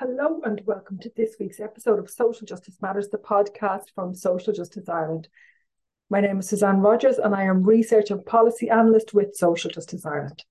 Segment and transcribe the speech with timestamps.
[0.00, 4.54] Hello and welcome to this week's episode of Social Justice Matters, the podcast from Social
[4.54, 5.28] Justice Ireland.
[6.08, 10.06] My name is Susanne Rogers and I am Research and Policy Analyst with Social Justice
[10.06, 10.42] Ireland.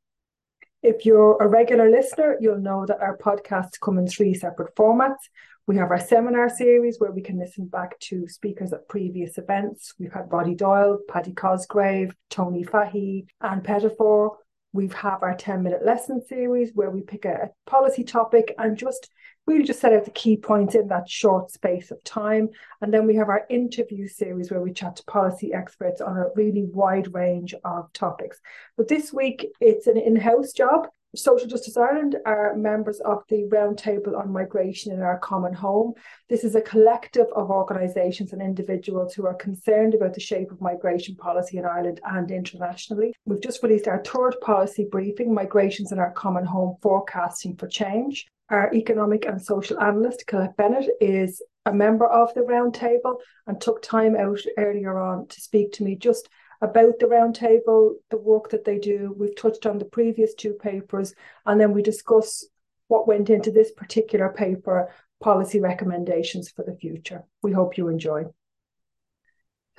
[0.84, 5.18] If you're a regular listener, you'll know that our podcasts come in three separate formats.
[5.66, 9.96] We have our seminar series where we can listen back to speakers at previous events.
[9.98, 14.36] We've had Roddy Doyle, Paddy Cosgrave, Tony Fahey, Ann Pettifor.
[14.74, 19.10] We have our 10 minute lesson series where we pick a policy topic and just
[19.50, 22.50] really just set out the key points in that short space of time.
[22.82, 26.30] And then we have our interview series where we chat to policy experts on a
[26.36, 28.40] really wide range of topics.
[28.78, 30.88] But this week, it's an in house job.
[31.16, 35.94] Social Justice Ireland are members of the Roundtable on Migration in Our Common Home.
[36.30, 40.62] This is a collective of organisations and individuals who are concerned about the shape of
[40.62, 43.16] migration policy in Ireland and internationally.
[43.26, 48.28] We've just released our third policy briefing, Migrations in Our Common Home Forecasting for Change.
[48.50, 53.82] Our economic and social analyst, Colette Bennett, is a member of the roundtable and took
[53.82, 56.30] time out earlier on to speak to me just
[56.62, 59.16] about the roundtable, the work that they do.
[59.18, 61.14] We've touched on the previous two papers,
[61.46, 62.46] and then we discuss
[62.88, 64.92] what went into this particular paper,
[65.22, 67.24] policy recommendations for the future.
[67.44, 68.26] We hope you enjoy.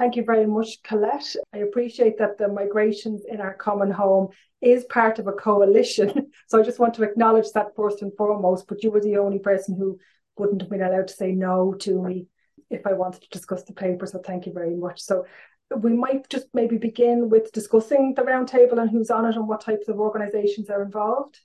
[0.01, 1.37] Thank you very much, Colette.
[1.53, 4.29] I appreciate that the migrations in our common home
[4.62, 6.33] is part of a coalition.
[6.48, 8.67] So I just want to acknowledge that first and foremost.
[8.67, 9.98] But you were the only person who
[10.39, 12.28] wouldn't have been allowed to say no to me
[12.71, 14.06] if I wanted to discuss the paper.
[14.06, 15.03] So thank you very much.
[15.03, 15.27] So
[15.77, 19.61] we might just maybe begin with discussing the roundtable and who's on it and what
[19.61, 21.39] types of organisations are involved.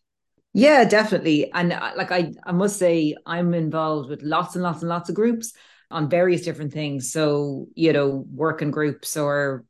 [0.53, 1.51] Yeah, definitely.
[1.51, 5.09] And uh, like I, I must say, I'm involved with lots and lots and lots
[5.09, 5.51] of groups
[5.91, 7.11] on various different things.
[7.11, 9.65] So, you know, working groups or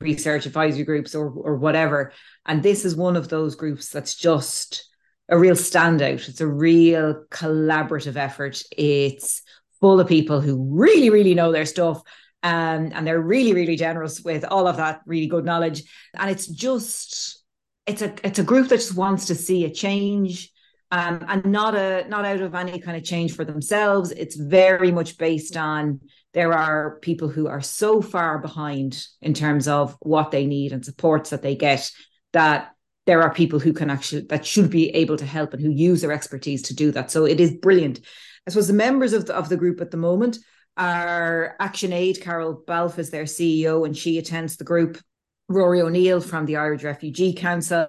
[0.00, 2.12] research advisory groups or or whatever.
[2.44, 4.88] And this is one of those groups that's just
[5.28, 6.28] a real standout.
[6.28, 8.62] It's a real collaborative effort.
[8.76, 9.42] It's
[9.80, 12.02] full of people who really, really know their stuff.
[12.42, 15.82] Um, and they're really, really generous with all of that really good knowledge.
[16.14, 17.42] And it's just,
[17.86, 20.52] it's a it's a group that just wants to see a change
[20.90, 24.12] um, and not a not out of any kind of change for themselves.
[24.12, 26.00] It's very much based on
[26.32, 30.84] there are people who are so far behind in terms of what they need and
[30.84, 31.90] supports that they get
[32.32, 32.72] that
[33.06, 36.00] there are people who can actually that should be able to help and who use
[36.00, 37.10] their expertise to do that.
[37.10, 38.00] So it is brilliant.
[38.46, 40.38] I suppose the members of the, of the group at the moment
[40.76, 42.20] are ActionAid.
[42.20, 45.00] Carol Balfe is their CEO, and she attends the group.
[45.48, 47.86] Rory O'Neill from the Irish Refugee Council,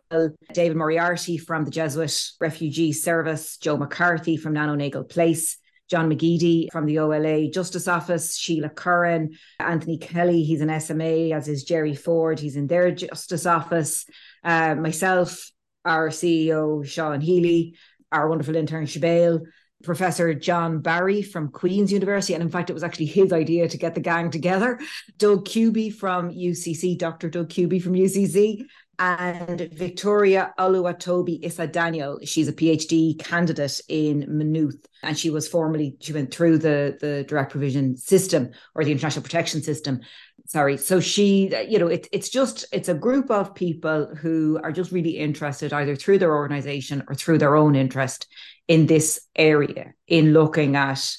[0.53, 5.57] David Moriarty from the Jesuit Refugee Service, Joe McCarthy from Nagle Place,
[5.89, 11.47] John McGeady from the OLA Justice Office, Sheila Curran, Anthony Kelly, he's an SMA, as
[11.47, 14.05] is Jerry Ford, he's in their Justice Office,
[14.43, 15.49] uh, myself,
[15.83, 17.75] our CEO, Sean Healy,
[18.11, 19.41] our wonderful intern, Shabale,
[19.83, 22.33] Professor John Barry from Queen's University.
[22.33, 24.79] And in fact, it was actually his idea to get the gang together.
[25.17, 27.29] Dug Cubie from UCC, Dr.
[27.29, 28.65] Dug Cubie from UCC,
[28.99, 32.19] and Victoria Oluwatobi Issa Daniel.
[32.23, 37.23] She's a PhD candidate in Maynooth, and she was formerly she went through the the
[37.27, 40.01] direct provision system or the international protection system.
[40.47, 44.71] Sorry, so she, you know, it's it's just it's a group of people who are
[44.71, 48.27] just really interested either through their organization or through their own interest
[48.67, 51.15] in this area in looking at,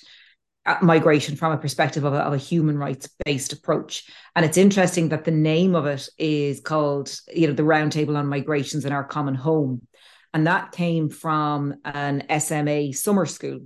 [0.67, 4.05] at migration from a perspective of a, of a human rights based approach.
[4.37, 8.27] And it's interesting that the name of it is called, you know, the Roundtable on
[8.27, 9.87] Migrations in Our Common Home.
[10.35, 13.61] And that came from an SMA summer school.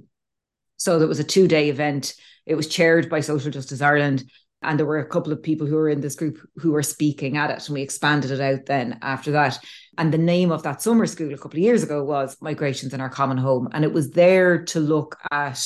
[0.76, 2.14] So there was a two day event.
[2.46, 4.24] It was chaired by Social Justice Ireland.
[4.62, 7.36] And there were a couple of people who were in this group who were speaking
[7.36, 7.66] at it.
[7.66, 9.58] And we expanded it out then after that.
[9.98, 13.00] And the name of that summer school a couple of years ago was Migrations in
[13.00, 13.68] Our Common Home.
[13.72, 15.62] And it was there to look at,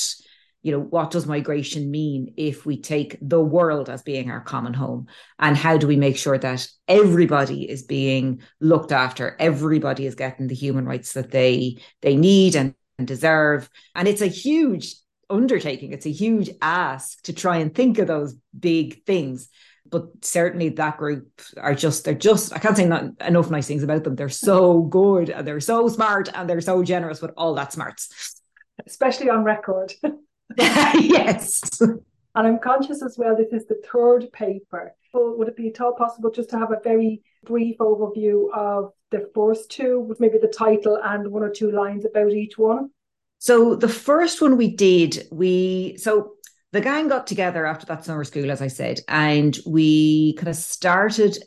[0.63, 4.73] you know, what does migration mean if we take the world as being our common
[4.73, 5.07] home?
[5.39, 10.47] And how do we make sure that everybody is being looked after, everybody is getting
[10.47, 13.69] the human rights that they they need and, and deserve?
[13.95, 14.95] And it's a huge
[15.29, 15.93] undertaking.
[15.93, 19.49] It's a huge ask to try and think of those big things
[19.89, 23.83] but certainly that group are just they're just I can't say not enough nice things
[23.83, 24.15] about them.
[24.15, 28.41] They're so good and they're so smart and they're so generous with all that smarts.
[28.85, 29.93] Especially on record.
[30.57, 31.69] yes.
[31.81, 34.93] And I'm conscious as well, this is the third paper.
[35.13, 38.91] Well, would it be at all possible just to have a very brief overview of
[39.09, 42.91] the first two, with maybe the title and one or two lines about each one?
[43.39, 46.33] So the first one we did, we so
[46.73, 50.55] the gang got together after that summer school, as I said, and we kind of
[50.55, 51.37] started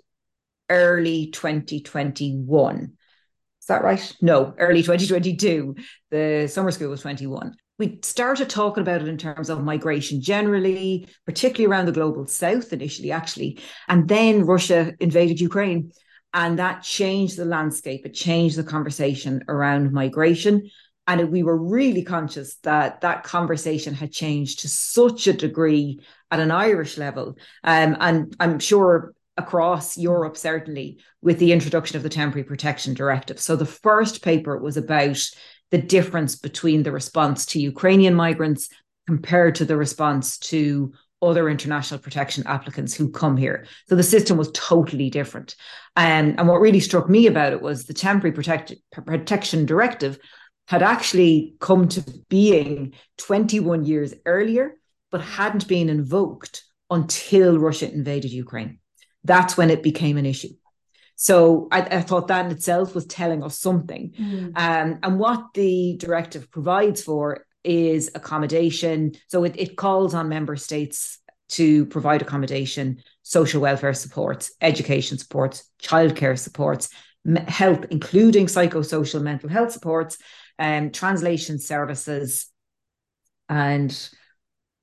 [0.68, 2.92] early 2021.
[3.60, 4.12] Is that right?
[4.22, 5.76] No, early 2022.
[6.10, 7.54] The summer school was 21.
[7.78, 12.72] We started talking about it in terms of migration generally, particularly around the global south
[12.72, 13.58] initially, actually.
[13.88, 15.92] And then Russia invaded Ukraine.
[16.32, 18.06] And that changed the landscape.
[18.06, 20.70] It changed the conversation around migration.
[21.06, 26.00] And we were really conscious that that conversation had changed to such a degree
[26.30, 27.36] at an Irish level.
[27.64, 33.40] Um, and I'm sure across Europe, certainly, with the introduction of the Temporary Protection Directive.
[33.40, 35.18] So the first paper was about
[35.70, 38.68] the difference between the response to Ukrainian migrants
[39.06, 40.92] compared to the response to
[41.22, 43.66] other international protection applicants who come here.
[43.88, 45.54] So the system was totally different.
[45.96, 50.18] Um, and what really struck me about it was the Temporary Protect- Protection Directive
[50.70, 54.76] had actually come to being 21 years earlier,
[55.10, 58.78] but hadn't been invoked until Russia invaded Ukraine.
[59.24, 60.54] That's when it became an issue.
[61.16, 64.14] So I, I, thought that in itself was telling us something.
[64.16, 64.52] Mm.
[64.54, 69.14] Um, and what the directive provides for is accommodation.
[69.26, 71.18] So it, it calls on member states
[71.48, 76.90] to provide accommodation, social welfare supports, education supports, childcare supports,
[77.48, 80.16] health, including psychosocial mental health supports,
[80.60, 82.46] um, translation services,
[83.48, 84.10] and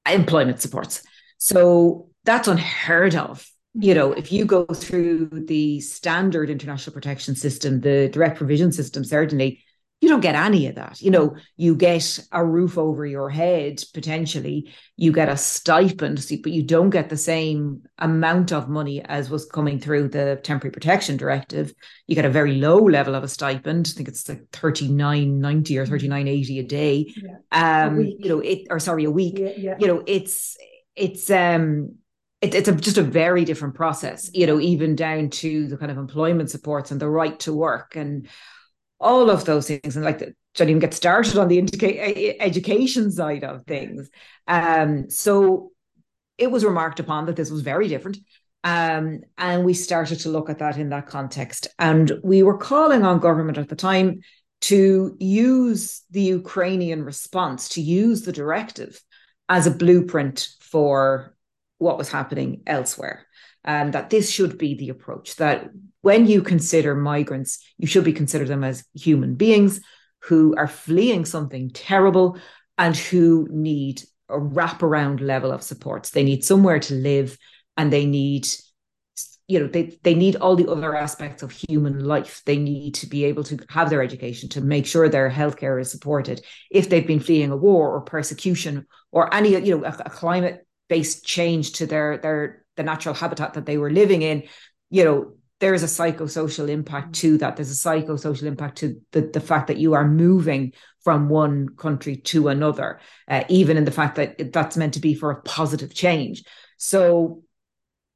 [0.06, 1.04] employment supports.
[1.38, 7.82] So that's unheard of you know, if you go through the standard international protection system,
[7.82, 9.64] the direct provision system, certainly,
[10.00, 11.02] you don't get any of that.
[11.02, 16.52] You know, you get a roof over your head, potentially, you get a stipend, but
[16.52, 21.18] you don't get the same amount of money as was coming through the temporary protection
[21.18, 21.74] directive.
[22.06, 23.88] You get a very low level of a stipend.
[23.92, 27.14] I think it's like 39.90 or 39.80 a day.
[27.16, 27.86] Yeah.
[27.86, 29.40] Um, a you know, it or sorry, a week.
[29.40, 29.76] Yeah, yeah.
[29.80, 30.58] You know, it's
[30.96, 31.96] it's um
[32.42, 35.92] it, it's a, just a very different process, you know, even down to the kind
[35.92, 38.28] of employment supports and the right to work and
[39.00, 39.96] all of those things.
[39.96, 40.20] And like,
[40.56, 44.10] don't even get started on the educa- education side of things.
[44.48, 45.72] Um, so
[46.38, 48.18] it was remarked upon that this was very different.
[48.64, 51.68] Um, and we started to look at that in that context.
[51.80, 54.22] And we were calling on government at the time
[54.62, 59.00] to use the Ukrainian response, to use the directive
[59.48, 61.36] as a blueprint for
[61.78, 63.27] what was happening elsewhere.
[63.68, 65.70] And that this should be the approach that
[66.02, 69.82] when you consider migrants, you should be consider them as human beings
[70.22, 72.40] who are fleeing something terrible
[72.78, 76.12] and who need a wraparound level of supports.
[76.12, 77.38] They need somewhere to live
[77.76, 78.48] and they need
[79.48, 83.08] you know they they need all the other aspects of human life they need to
[83.08, 87.08] be able to have their education to make sure their healthcare is supported if they've
[87.08, 91.74] been fleeing a war or persecution or any you know a, a climate based change
[91.74, 94.44] to their their the natural habitat that they were living in
[94.90, 99.22] you know there is a psychosocial impact to that there's a psychosocial impact to the,
[99.22, 100.72] the fact that you are moving
[101.04, 105.14] from one country to another uh, even in the fact that that's meant to be
[105.14, 106.44] for a positive change
[106.78, 107.42] so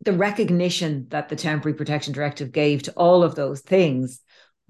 [0.04, 4.22] the recognition that the temporary protection directive gave to all of those things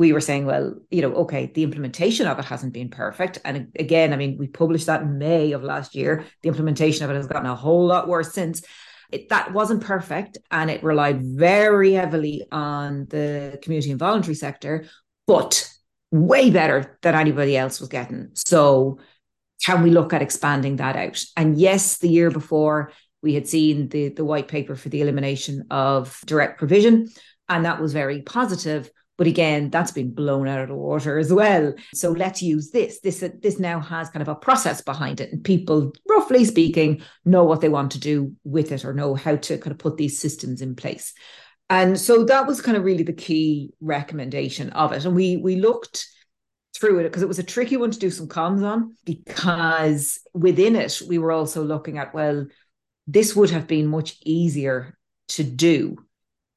[0.01, 3.37] we were saying, well, you know, okay, the implementation of it hasn't been perfect.
[3.45, 6.25] And again, I mean, we published that in May of last year.
[6.41, 8.63] The implementation of it has gotten a whole lot worse since.
[9.11, 14.85] It, that wasn't perfect and it relied very heavily on the community and voluntary sector,
[15.27, 15.69] but
[16.11, 18.29] way better than anybody else was getting.
[18.35, 18.99] So,
[19.65, 21.23] can we look at expanding that out?
[21.37, 25.65] And yes, the year before, we had seen the, the white paper for the elimination
[25.69, 27.09] of direct provision,
[27.47, 28.89] and that was very positive
[29.21, 31.75] but again, that's been blown out of the water as well.
[31.93, 33.01] So let's use this.
[33.01, 37.43] This this now has kind of a process behind it, and people, roughly speaking, know
[37.43, 40.17] what they want to do with it or know how to kind of put these
[40.17, 41.13] systems in place.
[41.69, 45.05] And so that was kind of really the key recommendation of it.
[45.05, 46.07] And we we looked
[46.75, 50.75] through it because it was a tricky one to do some comms on because within
[50.75, 52.47] it we were also looking at well
[53.05, 54.97] this would have been much easier
[55.27, 55.97] to do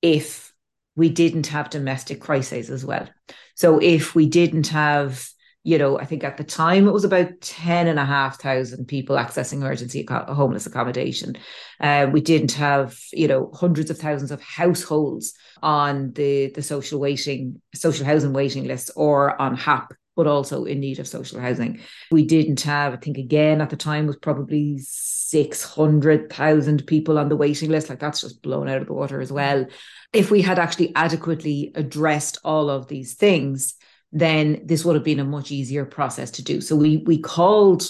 [0.01, 0.54] if
[0.97, 3.09] we didn't have domestic crises as well.
[3.55, 5.27] So if we didn't have,
[5.63, 8.87] you know, I think at the time it was about 10 and a half thousand
[8.87, 11.37] people accessing emergency homeless accommodation.
[11.81, 17.01] Uh, we didn't have, you know, hundreds of thousands of households on the, the social
[17.01, 21.81] waiting, social housing waiting list or on HAP but also in need of social housing.
[22.13, 27.37] We didn't have, I think again at the time was probably 600,000 people on the
[27.37, 27.89] waiting list.
[27.89, 29.67] Like that's just blown out of the water as well
[30.15, 33.75] if we had actually adequately addressed all of these things,
[34.13, 36.61] then this would have been a much easier process to do.
[36.61, 37.83] So we we called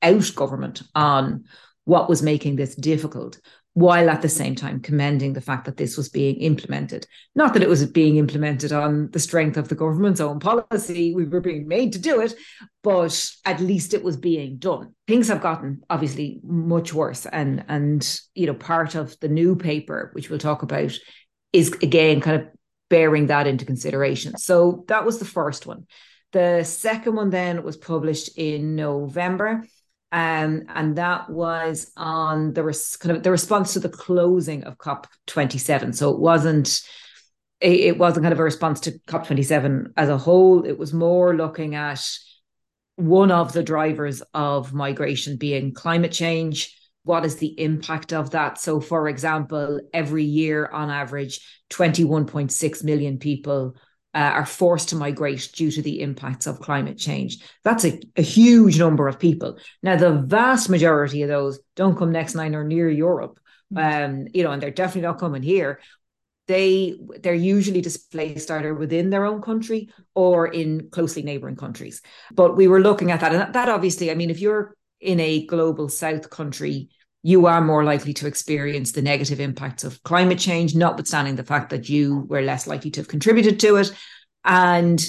[0.00, 1.44] out government on
[1.84, 3.40] what was making this difficult.
[3.74, 7.06] while at the same time commending the fact that this was being implemented.
[7.34, 11.24] Not that it was being implemented on the strength of the government's own policy, we
[11.24, 12.34] were being made to do it,
[12.82, 14.94] but at least it was being done.
[15.08, 17.24] Things have gotten obviously much worse.
[17.24, 20.92] And, and you know, part of the new paper, which we'll talk about,
[21.52, 22.48] is again kind of
[22.88, 24.36] bearing that into consideration.
[24.36, 25.86] So that was the first one.
[26.32, 29.64] The second one then was published in November
[30.12, 34.76] um, and that was on the res- kind of the response to the closing of
[34.76, 35.96] COP27.
[35.96, 36.82] So it wasn't
[37.60, 40.66] it wasn't kind of a response to COP27 as a whole.
[40.66, 42.04] It was more looking at
[42.96, 46.76] one of the drivers of migration being climate change.
[47.04, 48.58] What is the impact of that?
[48.58, 51.40] So, for example, every year on average,
[51.70, 53.74] 21.6 million people
[54.14, 57.38] uh, are forced to migrate due to the impacts of climate change.
[57.64, 59.58] That's a, a, huge number of people.
[59.82, 63.40] Now, the vast majority of those don't come next line or near Europe,
[63.72, 64.04] mm.
[64.04, 65.80] um, you know, and they're definitely not coming here.
[66.46, 72.02] They they're usually displaced either within their own country or in closely neighboring countries.
[72.32, 75.20] But we were looking at that, and that, that obviously, I mean, if you're in
[75.20, 76.88] a global South country,
[77.22, 81.70] you are more likely to experience the negative impacts of climate change, notwithstanding the fact
[81.70, 83.92] that you were less likely to have contributed to it.
[84.44, 85.00] And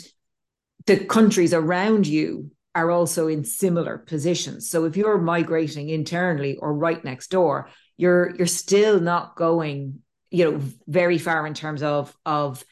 [0.85, 4.69] the countries around you are also in similar positions.
[4.69, 9.99] So if you're migrating internally or right next door, you're you're still not going,
[10.31, 12.63] you know, very far in terms of of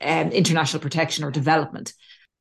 [0.00, 1.92] um, international protection or development.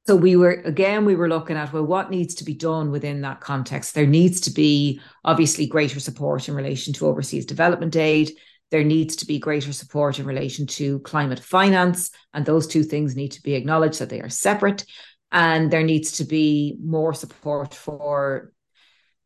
[0.05, 3.21] So we were again, we were looking at well, what needs to be done within
[3.21, 3.95] that context.
[3.95, 8.31] There needs to be obviously greater support in relation to overseas development aid.
[8.69, 13.15] There needs to be greater support in relation to climate finance, and those two things
[13.15, 14.85] need to be acknowledged that they are separate.
[15.31, 18.51] And there needs to be more support for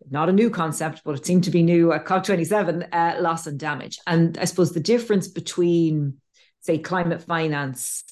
[0.10, 3.60] not a new concept, but it seemed to be new at COP27 uh, loss and
[3.60, 3.98] damage.
[4.06, 6.18] And I suppose the difference between,
[6.62, 8.04] say, climate finance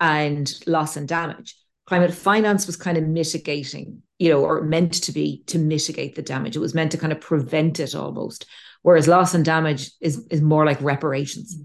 [0.00, 1.54] and loss and damage
[1.88, 6.20] climate finance was kind of mitigating, you know, or meant to be to mitigate the
[6.20, 6.54] damage.
[6.54, 8.44] It was meant to kind of prevent it almost.
[8.82, 11.56] Whereas loss and damage is is more like reparations.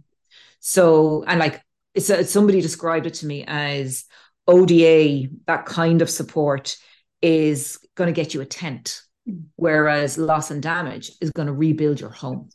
[0.62, 1.62] So and like
[1.94, 4.06] it's, a, somebody described it to me as
[4.48, 6.78] ODA, that kind of support
[7.22, 9.44] is going to get you a tent, mm.
[9.58, 12.50] whereas loss and damage is going to rebuild your home.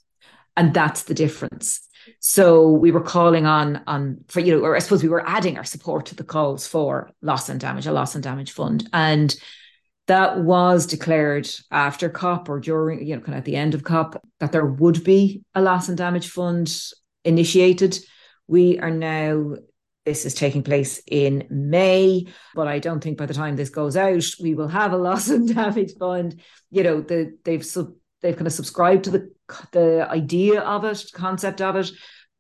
[0.56, 1.86] And that's the difference.
[2.20, 5.56] So we were calling on on for you know, or I suppose we were adding
[5.56, 9.34] our support to the calls for loss and damage, a loss and damage fund, and
[10.06, 13.84] that was declared after COP or during you know kind of at the end of
[13.84, 16.74] COP that there would be a loss and damage fund
[17.24, 17.98] initiated.
[18.46, 19.56] We are now
[20.08, 23.94] this is taking place in May, but I don't think by the time this goes
[23.94, 26.40] out, we will have a loss and damage fund.
[26.70, 29.30] You know, the, they've sub, they've kind of subscribed to the
[29.72, 31.90] the idea of it, concept of it,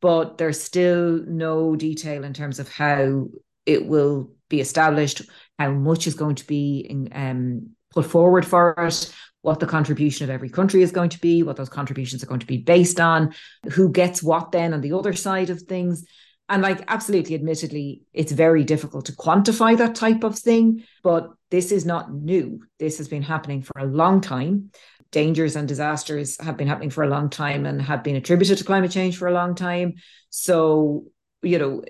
[0.00, 3.26] but there's still no detail in terms of how
[3.66, 5.22] it will be established,
[5.58, 9.12] how much is going to be in, um, put forward for it,
[9.42, 12.40] what the contribution of every country is going to be, what those contributions are going
[12.40, 13.34] to be based on,
[13.72, 16.04] who gets what then on the other side of things.
[16.48, 21.72] And like, absolutely, admittedly, it's very difficult to quantify that type of thing, but this
[21.72, 22.60] is not new.
[22.78, 24.70] This has been happening for a long time
[25.10, 28.64] dangers and disasters have been happening for a long time and have been attributed to
[28.64, 29.94] climate change for a long time.
[30.30, 31.04] So,
[31.42, 31.84] you know,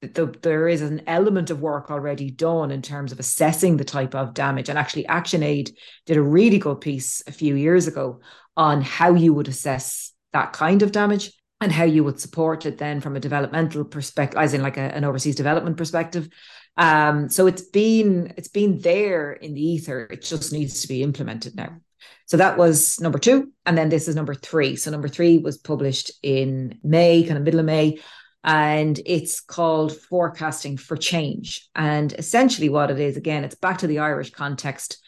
[0.00, 4.14] the, there is an element of work already done in terms of assessing the type
[4.14, 4.68] of damage.
[4.68, 5.70] And actually, ActionAid
[6.04, 8.20] did a really good piece a few years ago
[8.56, 12.78] on how you would assess that kind of damage and how you would support it
[12.78, 16.28] then from a developmental perspective, as in like a, an overseas development perspective.
[16.76, 20.06] Um, so it's been it's been there in the ether.
[20.10, 21.80] It just needs to be implemented now.
[22.26, 23.52] So that was number two.
[23.64, 24.76] And then this is number three.
[24.76, 28.00] So number three was published in May, kind of middle of May.
[28.42, 31.68] And it's called Forecasting for Change.
[31.74, 34.98] And essentially what it is, again, it's back to the Irish context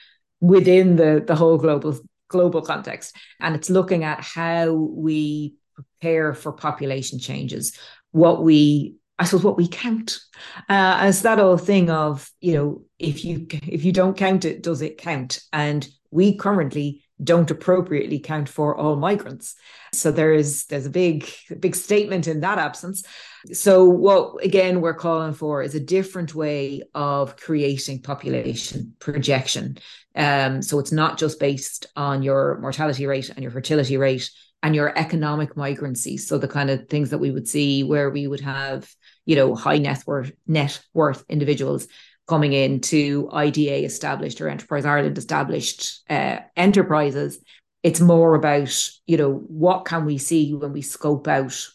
[0.41, 3.17] within the, the whole global global context.
[3.41, 7.79] And it's looking at how we prepare for population changes,
[8.11, 10.21] what we I suppose what we count.
[10.69, 14.63] Uh, as that old thing of, you know, if you if you don't count it,
[14.63, 15.41] does it count?
[15.53, 19.57] And we currently don't appropriately count for all migrants.
[19.93, 23.05] So there is there's a big big statement in that absence.
[23.53, 29.79] So what again we're calling for is a different way of creating population projection.
[30.15, 34.31] Um, so it's not just based on your mortality rate and your fertility rate
[34.63, 36.17] and your economic migrancy.
[36.17, 38.93] So the kind of things that we would see where we would have,
[39.25, 41.87] you know, high net worth net worth individuals
[42.29, 47.41] coming into IDA established or Enterprise Ireland established uh, enterprises
[47.83, 51.67] It's more about, you know, what can we see when we scope out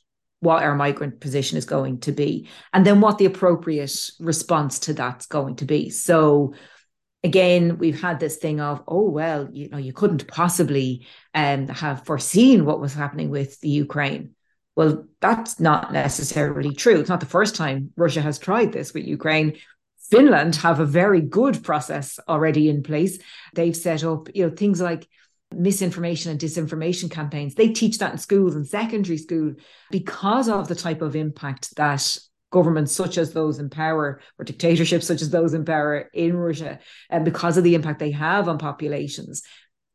[0.42, 4.94] what our migrant position is going to be, and then what the appropriate response to
[4.94, 5.90] that's going to be.
[5.90, 6.54] So,
[7.24, 12.06] again, we've had this thing of, oh, well, you know, you couldn't possibly um, have
[12.06, 14.36] foreseen what was happening with the Ukraine.
[14.76, 17.00] Well, that's not necessarily true.
[17.00, 19.54] It's not the first time Russia has tried this with Ukraine.
[20.18, 23.20] Finland have a very good process already in place.
[23.54, 25.08] They've set up, you know, things like
[25.52, 27.56] misinformation and disinformation campaigns.
[27.56, 29.54] They teach that in schools and secondary school
[29.92, 32.18] because of the type of impact that
[32.52, 36.80] governments such as those in power or dictatorships such as those in power in Russia
[37.10, 39.42] and because of the impact they have on populations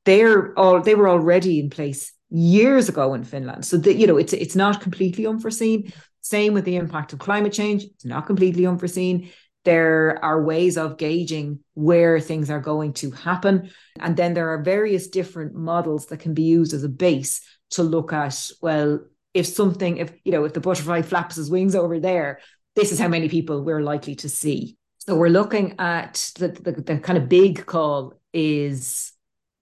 [0.04, 4.16] they're all they were already in place years ago in Finland so that you know
[4.16, 8.66] it's it's not completely unforeseen same with the impact of climate change it's not completely
[8.66, 9.30] unforeseen
[9.64, 14.62] there are ways of gauging where things are going to happen and then there are
[14.62, 19.00] various different models that can be used as a base to look at well
[19.34, 22.40] if something, if you know, if the butterfly flaps his wings over there,
[22.74, 24.76] this is how many people we're likely to see.
[24.98, 29.12] So we're looking at the, the, the kind of big call is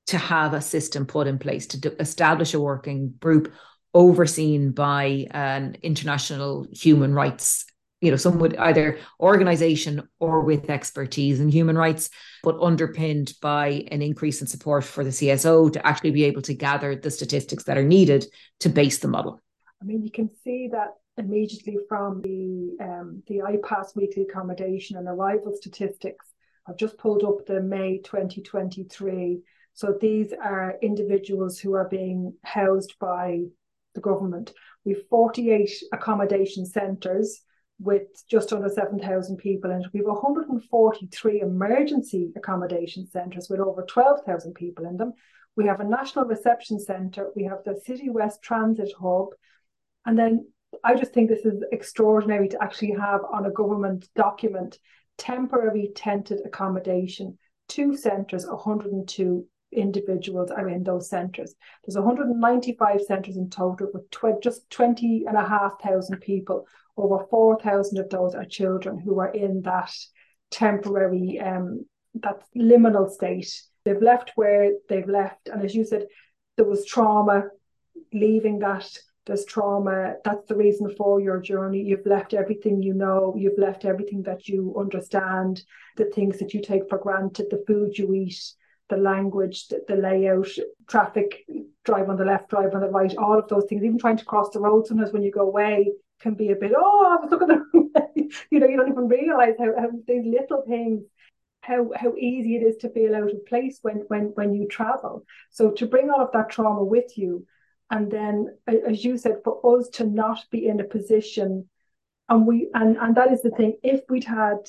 [0.09, 3.53] to have a system put in place to establish a working group
[3.93, 7.65] overseen by an international human rights
[8.01, 12.11] you know some would either organization or with expertise in human rights
[12.43, 16.55] but underpinned by an increase in support for the cso to actually be able to
[16.55, 18.27] gather the statistics that are needed
[18.61, 19.41] to base the model
[19.81, 25.09] I mean, you can see that immediately from the um, the IPAS weekly accommodation and
[25.09, 26.27] arrival statistics.
[26.67, 29.41] I've just pulled up the May 2023.
[29.75, 33.43] So these are individuals who are being housed by
[33.95, 34.53] the government.
[34.85, 37.43] We've 48 accommodation centres
[37.79, 44.87] with just under 7,000 people, and we've 143 emergency accommodation centres with over 12,000 people
[44.87, 45.13] in them.
[45.57, 49.29] We have a national reception centre, we have the Citywest Transit Hub,
[50.05, 50.47] and then
[50.85, 54.79] I just think this is extraordinary to actually have on a government document
[55.19, 61.55] temporary tented accommodation, two centres, 102 individuals are in those centres.
[61.85, 66.67] There's 195 centres in total with tw- just 20 and a half thousand people.
[66.97, 69.93] Over 4,000 of those are children who are in that
[70.51, 73.63] temporary, um, that liminal state.
[73.85, 75.49] They've left where they've left.
[75.49, 76.07] And as you said,
[76.57, 77.45] there was trauma
[78.13, 78.89] leaving that
[79.27, 80.15] there's trauma.
[80.25, 81.83] That's the reason for your journey.
[81.83, 85.63] You've left everything you know, you've left everything that you understand,
[85.97, 88.41] the things that you take for granted, the food you eat,
[88.89, 90.49] the language, the, the layout,
[90.89, 91.45] traffic,
[91.85, 93.83] drive on the left, drive on the right, all of those things.
[93.83, 96.73] Even trying to cross the road sometimes when you go away can be a bit,
[96.77, 98.07] oh, I was looking the
[98.51, 101.03] you know, you don't even realize how, how these little things
[101.61, 105.25] how how easy it is to feel out of place when when when you travel.
[105.51, 107.45] So to bring all of that trauma with you
[107.91, 111.69] and then as you said for us to not be in a position
[112.29, 114.69] and we and and that is the thing if we'd had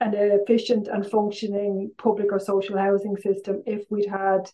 [0.00, 4.50] an efficient and functioning public or social housing system if we'd had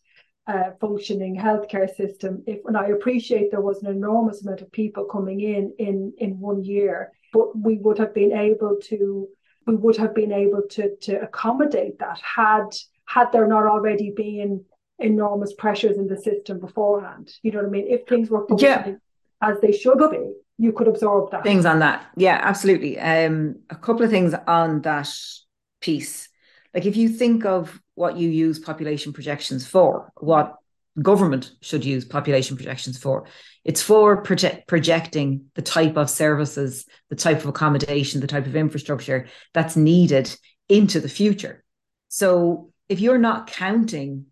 [0.46, 5.04] a functioning healthcare system if and i appreciate there was an enormous amount of people
[5.04, 9.28] coming in in in one year but we would have been able to
[9.66, 12.68] we would have been able to to accommodate that had
[13.06, 14.64] had there not already been
[14.98, 17.32] enormous pressures in the system beforehand.
[17.42, 17.86] You know what I mean?
[17.88, 18.98] If things were functioning
[19.42, 19.48] yeah.
[19.48, 21.42] as they should be, you could absorb that.
[21.42, 22.06] Things on that.
[22.16, 22.98] Yeah, absolutely.
[22.98, 25.10] Um, a couple of things on that
[25.80, 26.28] piece.
[26.76, 30.56] Like if you think of what you use population projections for, what
[31.02, 33.26] government should use population projections for.
[33.64, 38.56] It's for project, projecting the type of services, the type of accommodation, the type of
[38.56, 40.34] infrastructure that's needed
[40.68, 41.64] into the future.
[42.08, 44.26] So if you're not counting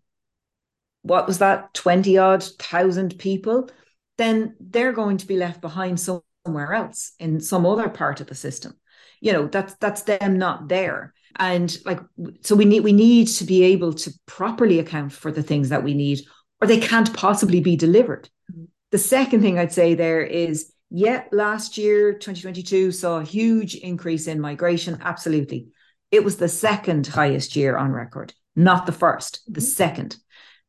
[1.01, 3.69] what was that 20 odd thousand people
[4.17, 8.35] then they're going to be left behind somewhere else in some other part of the
[8.35, 8.73] system
[9.21, 11.99] you know that's that's them not there and like
[12.41, 15.83] so we need we need to be able to properly account for the things that
[15.83, 16.21] we need
[16.61, 18.65] or they can't possibly be delivered mm-hmm.
[18.91, 24.27] the second thing i'd say there is yeah last year 2022 saw a huge increase
[24.27, 25.67] in migration absolutely
[26.11, 29.65] it was the second highest year on record not the first the mm-hmm.
[29.65, 30.17] second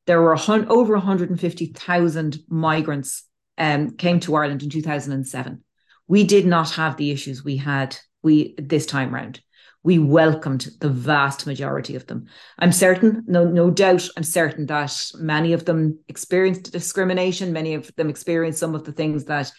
[0.07, 3.25] there were hun- over 150,000 migrants
[3.59, 5.63] um, came to Ireland in 2007.
[6.09, 9.41] We did not have the issues we had we this time round.
[9.87, 12.27] We welcomed the vast majority of them.
[12.59, 17.53] I'm certain, no, no doubt, I'm certain that many of them experienced discrimination.
[17.53, 19.53] Many of them experienced some of the things that,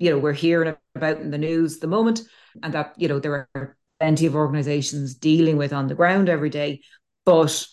[0.00, 2.22] you know, we're hearing about in the news at the moment,
[2.62, 6.50] and that you know there are plenty of organisations dealing with on the ground every
[6.50, 6.80] day.
[7.24, 7.64] But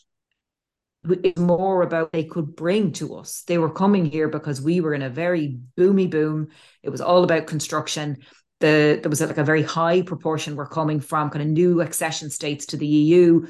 [1.10, 3.44] It's more about they could bring to us.
[3.48, 6.50] They were coming here because we were in a very boomy boom.
[6.84, 8.18] It was all about construction.
[8.60, 12.30] The, there was like a very high proportion were coming from kind of new accession
[12.30, 13.46] states to the EU,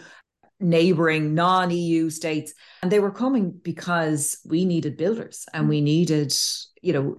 [0.60, 6.34] neighboring non-EU states, and they were coming because we needed builders and we needed,
[6.82, 7.16] you know,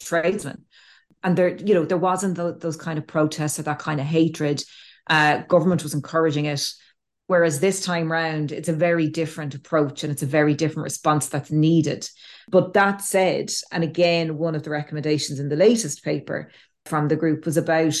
[0.00, 0.64] tradesmen.
[1.22, 4.06] And there, you know, there wasn't the, those kind of protests or that kind of
[4.06, 4.62] hatred.
[5.08, 6.72] Uh, government was encouraging it.
[7.26, 11.28] Whereas this time round, it's a very different approach and it's a very different response
[11.28, 12.08] that's needed.
[12.48, 16.50] But that said, and again, one of the recommendations in the latest paper
[16.88, 17.94] from the group was about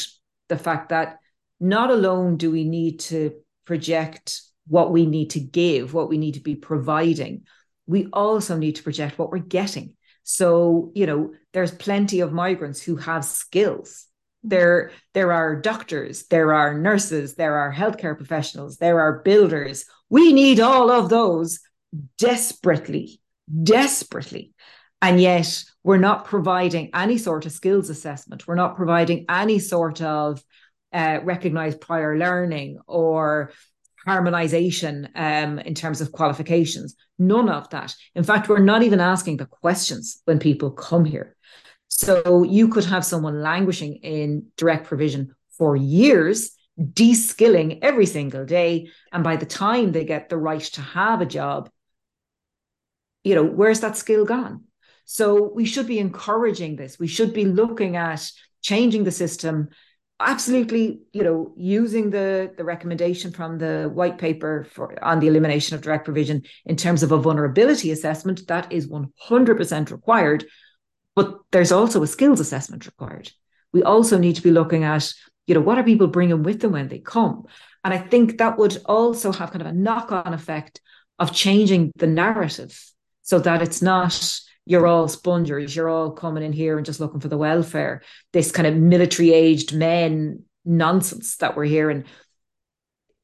[0.48, 1.18] the fact that
[1.60, 3.32] not alone do we need to
[3.64, 7.44] project what we need to give, what we need to be providing,
[7.86, 9.94] we also need to project what we're getting.
[10.22, 14.06] So, you know, there's plenty of migrants who have skills.
[14.44, 14.48] Mm-hmm.
[14.50, 19.86] There, there are doctors, there are nurses, there are healthcare professionals, there are builders.
[20.10, 21.60] We need all of those
[22.18, 23.20] desperately,
[23.62, 24.52] desperately.
[25.00, 28.46] And yet, we're not providing any sort of skills assessment.
[28.46, 30.42] We're not providing any sort of
[30.92, 33.52] uh, recognized prior learning or
[34.04, 36.96] harmonization um, in terms of qualifications.
[37.18, 37.94] None of that.
[38.14, 41.36] In fact, we're not even asking the questions when people come here.
[41.88, 46.52] So you could have someone languishing in direct provision for years,
[46.92, 48.88] de-skilling every single day.
[49.12, 51.70] And by the time they get the right to have a job,
[53.24, 54.64] you know, where's that skill gone?
[55.10, 56.98] So we should be encouraging this.
[56.98, 59.70] We should be looking at changing the system
[60.20, 65.76] absolutely you know using the the recommendation from the white paper for on the elimination
[65.76, 68.46] of direct provision in terms of a vulnerability assessment.
[68.48, 70.44] That is 100% required
[71.16, 73.32] but there's also a skills assessment required.
[73.72, 75.10] We also need to be looking at
[75.46, 77.46] you know what are people bringing with them when they come?
[77.82, 80.82] And i think that would also have kind of a knock on effect
[81.18, 82.74] of changing the narrative
[83.22, 84.12] so that it's not
[84.68, 88.02] you're all spongers, you're all coming in here and just looking for the welfare.
[88.34, 92.04] This kind of military aged men nonsense that we're hearing.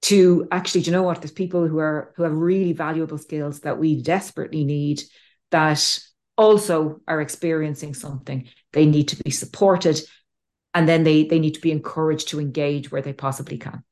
[0.03, 1.21] To actually, do you know what?
[1.21, 5.03] There's people who are who have really valuable skills that we desperately need
[5.51, 5.99] that
[6.39, 8.49] also are experiencing something.
[8.73, 10.01] They need to be supported
[10.73, 13.85] and then they they need to be encouraged to engage where they possibly can.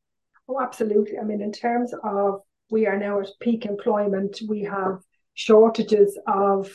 [0.48, 1.18] Oh, absolutely.
[1.18, 5.00] I mean, in terms of we are now at peak employment, we have
[5.34, 6.74] shortages of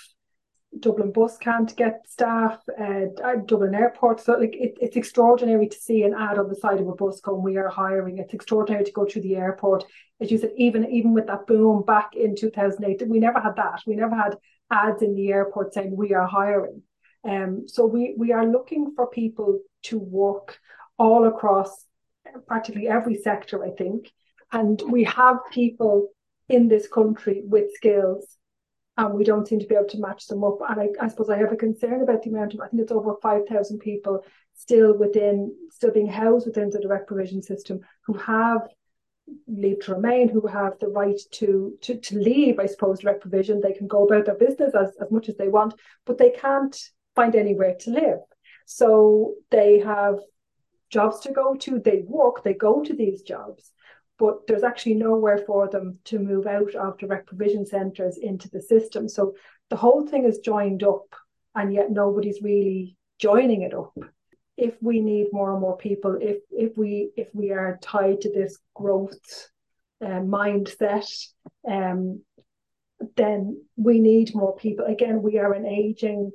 [0.80, 3.06] Dublin bus can't get staff, uh,
[3.46, 4.20] Dublin airport.
[4.20, 7.20] So like it, it's extraordinary to see an ad on the side of a bus
[7.22, 9.86] going, "We are hiring." It's extraordinary to go through the airport,
[10.20, 10.52] as you said.
[10.58, 13.82] Even even with that boom back in two thousand eight, we never had that.
[13.88, 14.38] We never had
[14.70, 16.84] ads in the airport saying we are hiring.
[17.24, 20.60] Um, so we we are looking for people to work
[20.98, 21.86] all across
[22.48, 24.12] practically every sector, I think,
[24.52, 26.10] and we have people
[26.50, 28.37] in this country with skills
[28.98, 30.58] and we don't seem to be able to match them up.
[30.68, 32.92] And I, I suppose I have a concern about the amount of, I think it's
[32.92, 34.24] over 5,000 people
[34.56, 38.68] still within, still being housed within the direct provision system who have
[39.48, 43.62] leave to remain, who have the right to, to, to leave, I suppose, direct provision.
[43.62, 46.76] They can go about their business as, as much as they want, but they can't
[47.16, 48.20] find anywhere to live.
[48.66, 50.16] So they have
[50.90, 53.72] jobs to go to, they work, they go to these jobs,
[54.20, 58.62] but there's actually nowhere for them to move out of direct provision centres into the
[58.62, 59.08] system.
[59.08, 59.36] So
[59.70, 61.16] the whole thing is joined up,
[61.56, 63.94] and yet nobody's really joining it up.
[64.58, 68.32] If we need more and more people, if if we if we are tied to
[68.32, 69.50] this growth
[70.04, 71.08] uh, mindset,
[71.70, 72.22] um,
[73.16, 74.86] then we need more people.
[74.86, 76.32] Again, we are an aging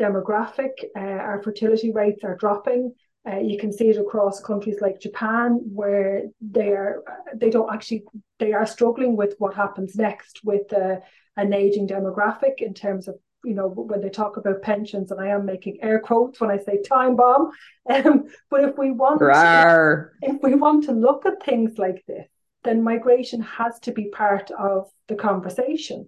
[0.00, 0.72] demographic.
[0.96, 2.94] Uh, our fertility rates are dropping.
[3.24, 7.04] Uh, you can see it across countries like Japan, where they are
[7.34, 8.04] they don't actually
[8.40, 10.96] they are struggling with what happens next with uh,
[11.36, 15.28] an aging demographic in terms of you know when they talk about pensions, and I
[15.28, 17.50] am making air quotes when I say time bomb.
[17.90, 22.28] Um, but if we want to, if we want to look at things like this,
[22.62, 26.06] then migration has to be part of the conversation.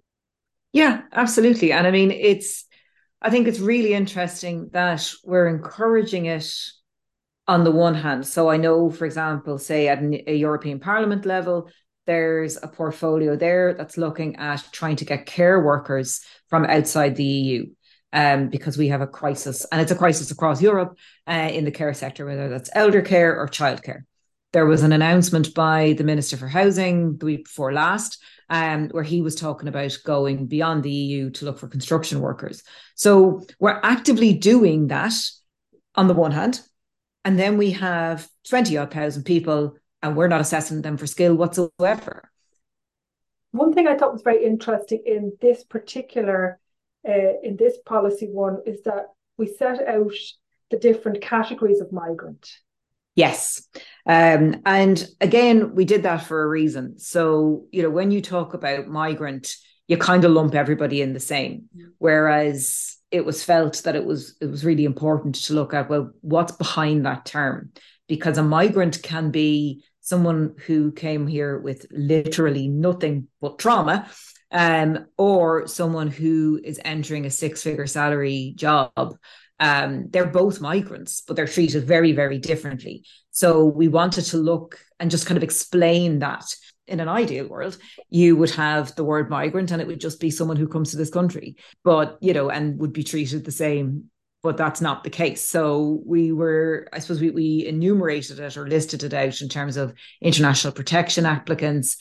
[0.71, 2.65] Yeah, absolutely, and I mean it's.
[3.21, 6.53] I think it's really interesting that we're encouraging it
[7.47, 8.25] on the one hand.
[8.25, 11.69] So I know, for example, say at a European Parliament level,
[12.05, 17.23] there's a portfolio there that's looking at trying to get care workers from outside the
[17.23, 17.65] EU.
[18.13, 21.71] Um, because we have a crisis, and it's a crisis across Europe uh, in the
[21.71, 24.03] care sector, whether that's elder care or childcare.
[24.53, 29.03] There was an announcement by the Minister for Housing the week before last, um, where
[29.03, 32.63] he was talking about going beyond the EU to look for construction workers.
[32.95, 35.13] So we're actively doing that
[35.95, 36.61] on the one hand,
[37.25, 41.35] and then we have 20 odd thousand people and we're not assessing them for skill
[41.35, 42.31] whatsoever.
[43.51, 46.59] One thing I thought was very interesting in this particular,
[47.07, 49.07] uh, in this policy one, is that
[49.37, 50.13] we set out
[50.69, 52.47] the different categories of migrant.
[53.15, 53.67] Yes.
[54.05, 56.99] Um, and again, we did that for a reason.
[56.99, 59.55] So, you know, when you talk about migrant,
[59.87, 61.69] you kind of lump everybody in the same.
[61.97, 66.11] Whereas it was felt that it was it was really important to look at well,
[66.21, 67.71] what's behind that term?
[68.07, 74.07] Because a migrant can be someone who came here with literally nothing but trauma,
[74.51, 79.17] um, or someone who is entering a six-figure salary job
[79.59, 83.05] um, they're both migrants, but they're treated very, very differently.
[83.31, 86.55] So we wanted to look and just kind of explain that.
[86.87, 87.77] In an ideal world,
[88.09, 90.97] you would have the word migrant and it would just be someone who comes to
[90.97, 94.05] this country, but, you know, and would be treated the same.
[94.43, 95.41] But that's not the case.
[95.43, 99.75] So we were, I suppose, we, we enumerated it or listed it out in terms
[99.75, 101.97] of international protection applicants,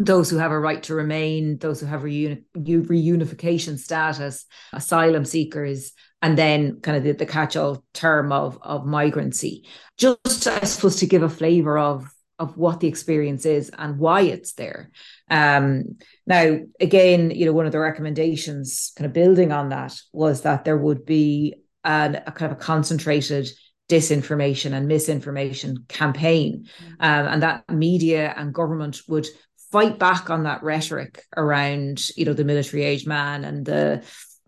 [0.00, 5.92] those who have a right to remain, those who have reuni- reunification status, asylum seekers,
[6.22, 11.06] and then kind of the, the catch-all term of of migrancy just i suppose to
[11.06, 14.90] give a flavor of of what the experience is and why it's there
[15.30, 15.96] um,
[16.26, 20.64] now again you know one of the recommendations kind of building on that was that
[20.64, 23.48] there would be an, a kind of a concentrated
[23.88, 26.90] disinformation and misinformation campaign mm.
[27.00, 29.26] um, and that media and government would
[29.72, 34.02] fight back on that rhetoric around you know the military age man and the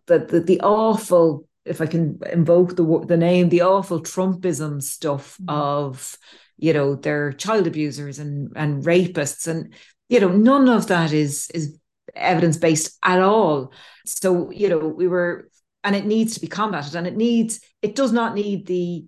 [0.07, 5.37] the, the, the awful if I can invoke the the name, the awful Trumpism stuff
[5.41, 5.51] mm-hmm.
[5.51, 6.17] of,
[6.61, 9.73] you know, they're child abusers and and rapists, and
[10.09, 11.79] you know, none of that is is
[12.15, 13.73] evidence based at all.
[14.05, 15.49] So you know, we were,
[15.83, 19.07] and it needs to be combated, and it needs, it does not need the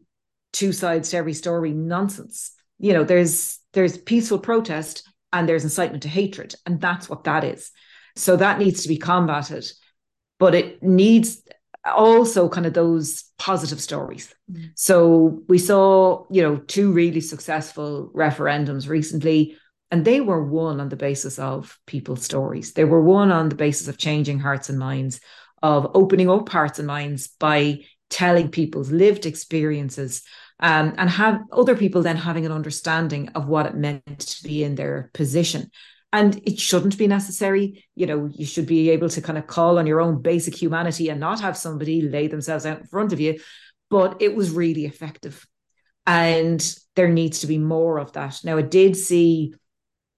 [0.52, 2.52] two sides to every story nonsense.
[2.78, 7.44] You know, there's there's peaceful protest and there's incitement to hatred, and that's what that
[7.44, 7.70] is.
[8.16, 9.70] So that needs to be combated,
[10.38, 11.42] but it needs
[11.84, 14.32] also kind of those positive stories.
[14.50, 14.70] Mm.
[14.74, 19.56] So we saw, you know, two really successful referendums recently,
[19.90, 22.72] and they were won on the basis of people's stories.
[22.72, 25.20] They were won on the basis of changing hearts and minds,
[25.62, 30.22] of opening up hearts and minds by telling people's lived experiences.
[30.60, 34.62] Um, and have other people then having an understanding of what it meant to be
[34.62, 35.72] in their position
[36.12, 37.84] and it shouldn't be necessary.
[37.94, 41.08] You know you should be able to kind of call on your own basic humanity
[41.08, 43.40] and not have somebody lay themselves out in front of you.
[43.90, 45.46] But it was really effective.
[46.06, 46.62] And
[46.96, 48.40] there needs to be more of that.
[48.44, 49.54] Now i did see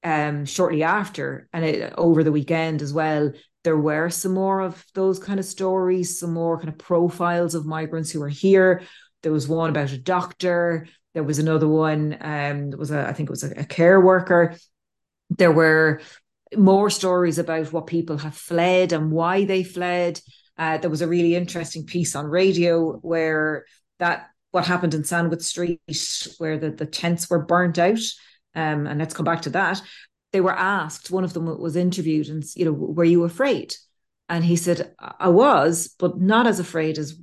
[0.03, 4.85] um shortly after and it, over the weekend as well there were some more of
[4.95, 8.83] those kind of stories some more kind of profiles of migrants who are here.
[9.23, 10.87] There was one about a doctor.
[11.15, 14.57] There was another one um was a i think it was a, a care worker
[15.31, 16.01] there were
[16.57, 20.21] more stories about what people have fled and why they fled.
[20.57, 23.65] Uh, there was a really interesting piece on radio where
[23.99, 25.81] that what happened in Sandwith Street,
[26.39, 27.99] where the, the tents were burnt out.
[28.55, 29.83] Um, and let's come back to that.
[30.33, 33.75] They were asked, one of them was interviewed, and you know, were you afraid?
[34.29, 37.19] And he said, I was, but not as afraid as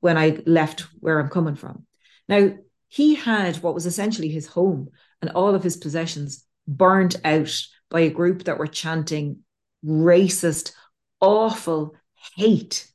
[0.00, 1.86] when I left where I'm coming from.
[2.28, 2.54] Now,
[2.88, 4.88] he had what was essentially his home
[5.22, 7.52] and all of his possessions burnt out
[7.90, 9.40] by a group that were chanting
[9.84, 10.72] racist,
[11.20, 11.96] awful
[12.36, 12.86] hate.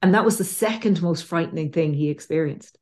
[0.00, 2.78] And that was the second most frightening thing he experienced.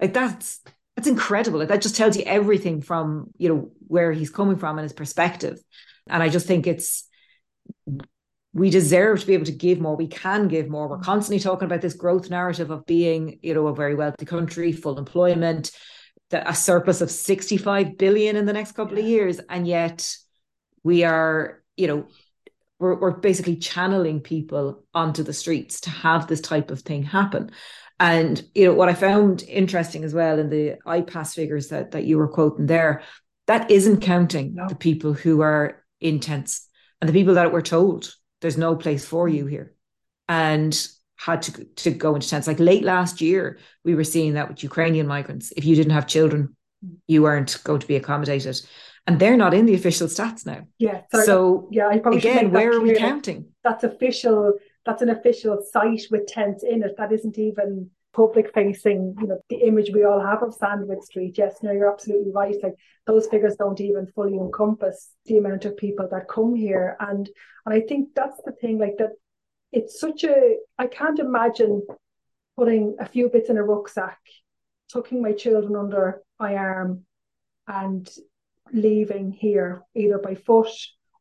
[0.00, 0.60] Like that's
[0.96, 1.58] that's incredible.
[1.58, 4.94] Like that just tells you everything from, you know, where he's coming from and his
[4.94, 5.58] perspective.
[6.08, 7.06] And I just think it's
[8.54, 9.96] we deserve to be able to give more.
[9.96, 10.88] We can give more.
[10.88, 14.72] We're constantly talking about this growth narrative of being, you know, a very wealthy country,
[14.72, 15.72] full employment,
[16.32, 20.16] a surplus of 65 billion in the next couple of years and yet
[20.82, 22.06] we are you know
[22.78, 27.50] we're, we're basically channeling people onto the streets to have this type of thing happen.
[27.98, 32.04] And you know what i found interesting as well in the IPAS figures that, that
[32.04, 33.02] you were quoting there
[33.46, 34.68] that isn't counting no.
[34.68, 36.68] the people who are in tents
[37.00, 39.34] and the people that were told there's no place for mm.
[39.34, 39.74] you here.
[40.28, 42.46] And had to to go into tents.
[42.46, 45.52] Like late last year, we were seeing that with Ukrainian migrants.
[45.56, 46.56] If you didn't have children,
[47.06, 48.60] you weren't going to be accommodated,
[49.06, 50.66] and they're not in the official stats now.
[50.78, 51.02] Yeah.
[51.10, 53.46] Sorry, so yeah, I probably again, where are we counting?
[53.64, 54.54] That's official.
[54.84, 56.96] That's an official site with tents in it.
[56.96, 61.36] That isn't even public facing, you know, the image we all have of Sandwith Street.
[61.36, 62.56] Yes, no, you're absolutely right.
[62.62, 62.74] Like
[63.06, 66.96] those figures don't even fully encompass the amount of people that come here.
[66.98, 67.28] And
[67.64, 69.10] and I think that's the thing, like that
[69.76, 71.86] it's such a I can't imagine
[72.56, 74.18] putting a few bits in a rucksack,
[74.90, 77.04] tucking my children under my arm,
[77.68, 78.08] and
[78.72, 80.72] leaving here either by foot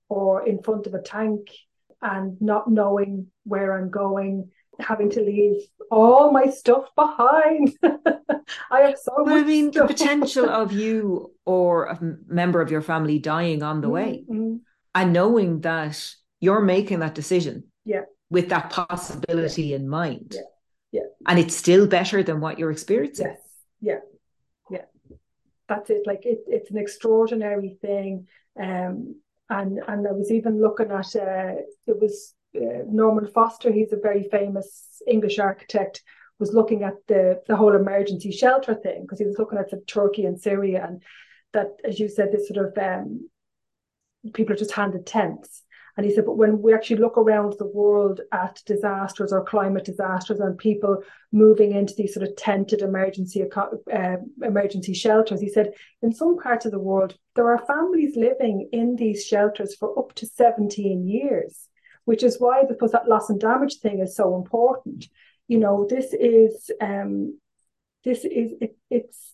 [0.07, 1.49] or in front of a tank
[2.01, 7.73] and not knowing where I'm going, having to leave all my stuff behind.
[8.71, 9.43] I have so well, much.
[9.43, 9.89] I mean, stuff.
[9.89, 14.57] the potential of you or a member of your family dying on the way, mm-hmm.
[14.93, 15.99] and knowing that
[16.39, 17.65] you're making that decision,
[18.35, 20.41] with that possibility in mind, yeah,
[20.99, 23.27] yeah, and it's still better than what you're experiencing.
[23.27, 23.39] Yes,
[23.79, 23.99] yeah,
[24.69, 24.85] yeah.
[25.69, 26.03] That's it.
[26.05, 28.27] Like it, it's an extraordinary thing.
[28.59, 29.15] Um,
[29.49, 31.55] and and I was even looking at uh,
[31.87, 33.71] it was uh, Norman Foster.
[33.71, 36.03] He's a very famous English architect.
[36.37, 39.81] Was looking at the the whole emergency shelter thing because he was looking at the
[39.87, 41.01] Turkey and Syria and
[41.53, 43.29] that, as you said, this sort of um,
[44.33, 45.63] people are just handed tents.
[45.97, 49.85] And he said, but when we actually look around the world at disasters or climate
[49.85, 55.71] disasters and people moving into these sort of tented emergency uh, emergency shelters, he said,
[56.01, 60.13] in some parts of the world, there are families living in these shelters for up
[60.15, 61.69] to 17 years,
[62.03, 65.07] which is why, because that loss and damage thing is so important.
[65.47, 67.39] You know, this is, um,
[68.03, 69.33] this is, it, it's,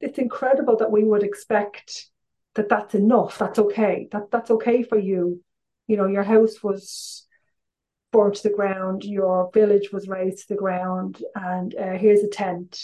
[0.00, 2.08] it's incredible that we would expect
[2.56, 3.38] that that's enough.
[3.38, 4.08] That's okay.
[4.10, 5.42] That that's okay for you
[5.86, 7.26] you know your house was
[8.12, 12.28] burned to the ground your village was razed to the ground and uh, here's a
[12.28, 12.78] tent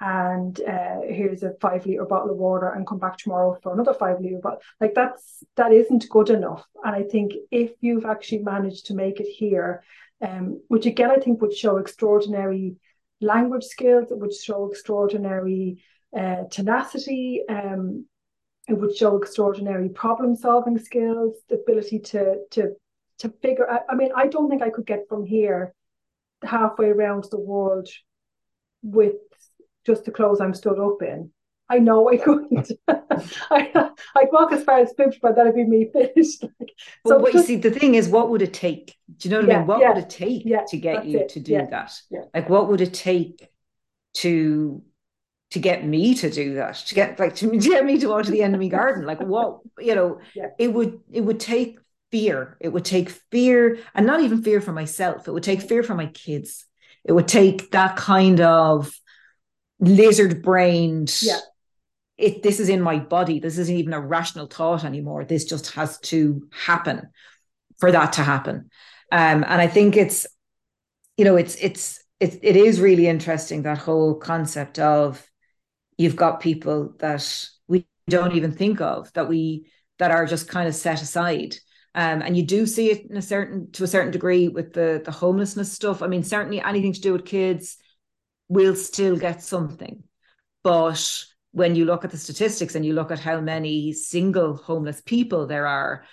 [0.00, 3.94] and uh, here's a five liter bottle of water and come back tomorrow for another
[3.94, 6.64] five liter bottle like that's that isn't good enough.
[6.84, 9.82] And i think if you've actually managed to make it here
[10.24, 12.76] um, which again i think would show extraordinary
[13.20, 15.82] language skills it would show extraordinary
[16.16, 18.06] uh, tenacity um,
[18.68, 22.74] it would show extraordinary problem solving skills, the ability to to
[23.18, 23.82] to figure out.
[23.88, 25.72] I mean, I don't think I could get from here
[26.42, 27.88] halfway around the world
[28.82, 29.16] with
[29.84, 31.30] just the clothes I'm stood up in.
[31.70, 32.70] I know I couldn't.
[32.88, 36.42] I, I'd walk as far as Fibs, but that'd be me finished.
[36.42, 36.72] Like,
[37.06, 38.96] so, but just, you see, the thing is, what would it take?
[39.18, 39.66] Do you know what yeah, I mean?
[39.66, 41.28] What yeah, would it take yeah, to get you it.
[41.30, 42.00] to do that?
[42.32, 43.46] Like, what would it take
[44.14, 44.82] to
[45.50, 48.30] to get me to do that to get like to, get me to go to
[48.30, 49.04] the enemy garden.
[49.04, 50.48] Like what you know yeah.
[50.58, 51.78] it would it would take
[52.10, 52.56] fear.
[52.60, 55.28] It would take fear and not even fear for myself.
[55.28, 56.64] It would take fear for my kids.
[57.04, 58.92] It would take that kind of
[59.80, 61.38] lizard brained yeah.
[62.16, 63.38] It this is in my body.
[63.38, 65.24] This isn't even a rational thought anymore.
[65.24, 67.08] This just has to happen
[67.78, 68.70] for that to happen.
[69.10, 70.26] Um and i think it's
[71.16, 75.24] you know it's it's it, it is really interesting that whole concept of
[75.98, 80.68] you've got people that we don't even think of that we that are just kind
[80.68, 81.56] of set aside.
[81.94, 85.02] Um, and you do see it in a certain to a certain degree with the
[85.04, 86.02] the homelessness stuff.
[86.02, 87.76] I mean certainly anything to do with kids
[88.48, 90.04] will still get something.
[90.62, 95.00] But when you look at the statistics and you look at how many single homeless
[95.00, 96.04] people there are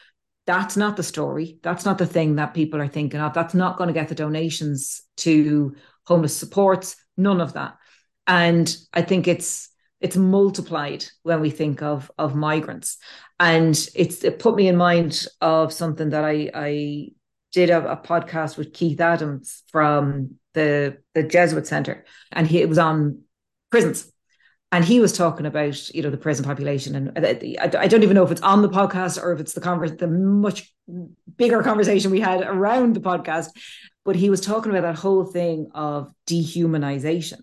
[0.48, 1.58] that's not the story.
[1.64, 3.34] That's not the thing that people are thinking of.
[3.34, 6.96] That's not going to get the donations to homeless supports.
[7.18, 7.78] None of that.
[8.28, 9.70] And i think it's
[10.06, 12.98] it's multiplied when we think of of migrants.
[13.40, 17.08] And it's it put me in mind of something that i i
[17.52, 22.70] did a, a podcast with keith adams from the the jesuit center and he it
[22.70, 23.22] was on
[23.72, 24.12] prisons.
[24.72, 27.26] And he was talking about you know the prison population and
[27.76, 30.08] I, don't even know if it's on the podcast or if it's the converse the
[30.08, 30.72] much
[31.38, 33.48] bigger conversation we had around the podcast
[34.04, 37.40] but he was talking about that whole thing of dehumanization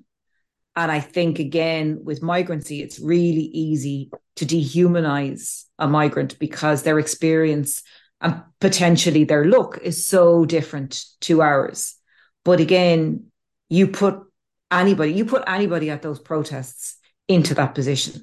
[0.74, 6.98] and I think, again, with migrancy, it's really easy to dehumanize a migrant because their
[6.98, 7.82] experience
[8.20, 11.96] and potentially their look is so different to ours.
[12.44, 13.26] But again,
[13.68, 14.20] you put
[14.70, 16.96] anybody, you put anybody at those protests
[17.28, 18.22] into that position.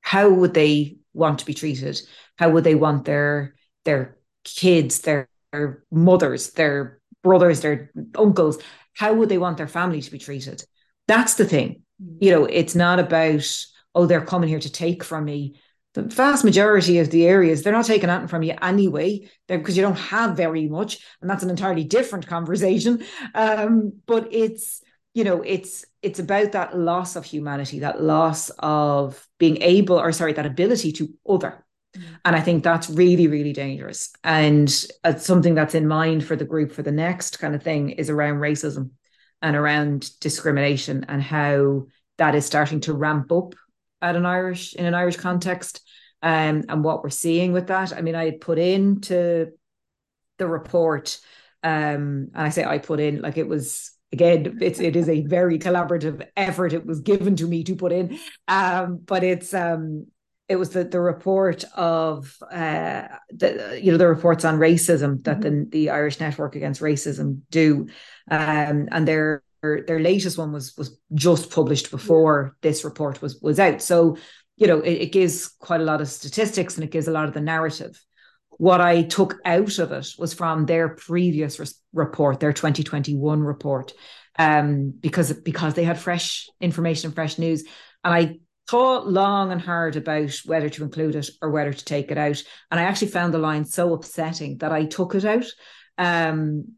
[0.00, 2.00] How would they want to be treated?
[2.36, 3.54] How would they want their
[3.84, 8.58] their kids, their, their mothers, their brothers, their uncles?
[8.94, 10.64] How would they want their family to be treated?
[11.06, 11.83] That's the thing
[12.20, 15.60] you know, it's not about, oh, they're coming here to take from me.
[15.94, 19.82] The vast majority of the areas, they're not taking anything from you anyway, because you
[19.82, 20.98] don't have very much.
[21.20, 23.04] And that's an entirely different conversation.
[23.34, 29.26] Um, but it's, you know, it's it's about that loss of humanity, that loss of
[29.38, 31.64] being able, or sorry, that ability to other.
[31.96, 32.14] Mm-hmm.
[32.24, 34.12] And I think that's really, really dangerous.
[34.24, 34.68] And
[35.04, 38.10] uh, something that's in mind for the group for the next kind of thing is
[38.10, 38.90] around racism
[39.42, 41.86] and around discrimination and how
[42.18, 43.54] that is starting to ramp up
[44.00, 45.80] at an Irish in an Irish context.
[46.22, 47.92] Um, and what we're seeing with that.
[47.92, 49.52] I mean, I had put into
[50.38, 51.18] the report,
[51.62, 55.26] um, and I say I put in like it was again, it's it is a
[55.26, 56.72] very collaborative effort.
[56.72, 58.18] It was given to me to put in,
[58.48, 60.06] um, but it's um,
[60.48, 65.40] it was the the report of uh, the you know the reports on racism that
[65.40, 65.70] mm-hmm.
[65.70, 67.88] the the Irish Network Against Racism do,
[68.30, 73.58] um, and their their latest one was was just published before this report was was
[73.58, 73.80] out.
[73.80, 74.18] So
[74.56, 77.26] you know it, it gives quite a lot of statistics and it gives a lot
[77.26, 77.98] of the narrative.
[78.58, 83.92] What I took out of it was from their previous res- report, their 2021 report,
[84.38, 87.64] um, because because they had fresh information, fresh news,
[88.04, 88.38] and I
[88.68, 92.42] thought long and hard about whether to include it or whether to take it out.
[92.70, 95.46] And I actually found the line so upsetting that I took it out.
[95.98, 96.74] Um,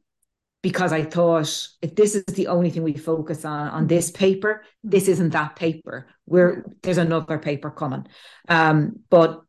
[0.63, 4.65] because I thought if this is the only thing we focus on on this paper,
[4.83, 6.09] this isn't that paper.
[6.27, 8.09] We're there's another paper coming.
[8.49, 9.43] Um, but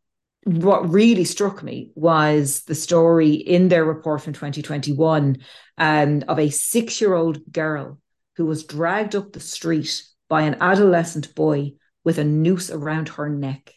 [0.44, 5.38] what really struck me was the story in their report from 2021
[5.80, 8.00] um, of a six-year-old girl
[8.36, 11.74] who was dragged up the street by an adolescent boy
[12.08, 13.74] with a noose around her neck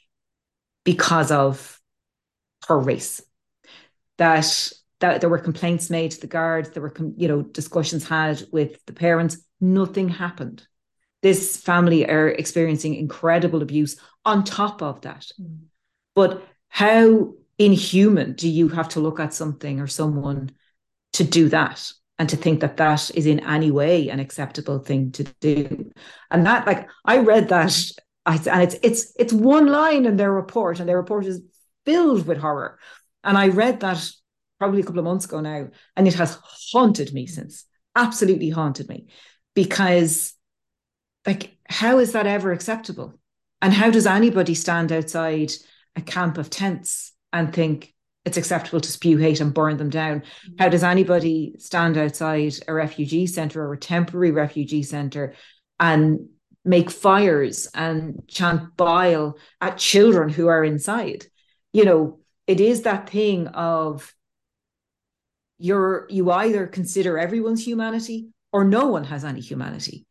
[0.85, 1.81] because of
[2.69, 3.21] her race.
[4.19, 8.41] That that there were complaints made to the guards, there were you know discussions had
[8.53, 9.37] with the parents.
[9.61, 10.65] Nothing happened.
[11.23, 15.27] This family are experiencing incredible abuse on top of that.
[15.41, 15.63] Mm.
[16.15, 20.53] But how inhuman do you have to look at something or someone
[21.15, 21.93] to do that?
[22.21, 25.91] and to think that that is in any way an acceptable thing to do
[26.31, 27.73] and that like i read that
[28.27, 31.43] and it's it's it's one line in their report, and their report is
[31.85, 32.79] filled with horror.
[33.25, 34.11] And I read that
[34.59, 36.39] probably a couple of months ago now, and it has
[36.73, 37.65] haunted me since.
[37.97, 39.07] Absolutely haunted me,
[39.55, 40.35] because
[41.27, 43.15] like how is that ever acceptable?
[43.63, 45.53] And how does anybody stand outside
[45.97, 47.95] a camp of tents and think
[48.25, 50.21] it's acceptable to spew hate and burn them down?
[50.21, 50.55] Mm-hmm.
[50.59, 55.35] How does anybody stand outside a refugee center or a temporary refugee center
[55.79, 56.29] and
[56.65, 61.27] make fires and chant bile at children who are inside.
[61.73, 64.15] You know, it is that thing of
[65.59, 70.07] you're you either consider everyone's humanity or no one has any humanity.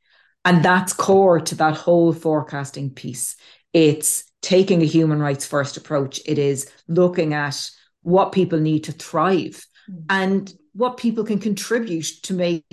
[0.45, 3.35] And that's core to that whole forecasting piece.
[3.73, 6.21] It's taking a human rights first approach.
[6.25, 7.69] It is looking at
[8.03, 10.03] what people need to thrive mm.
[10.09, 12.63] and what people can contribute to make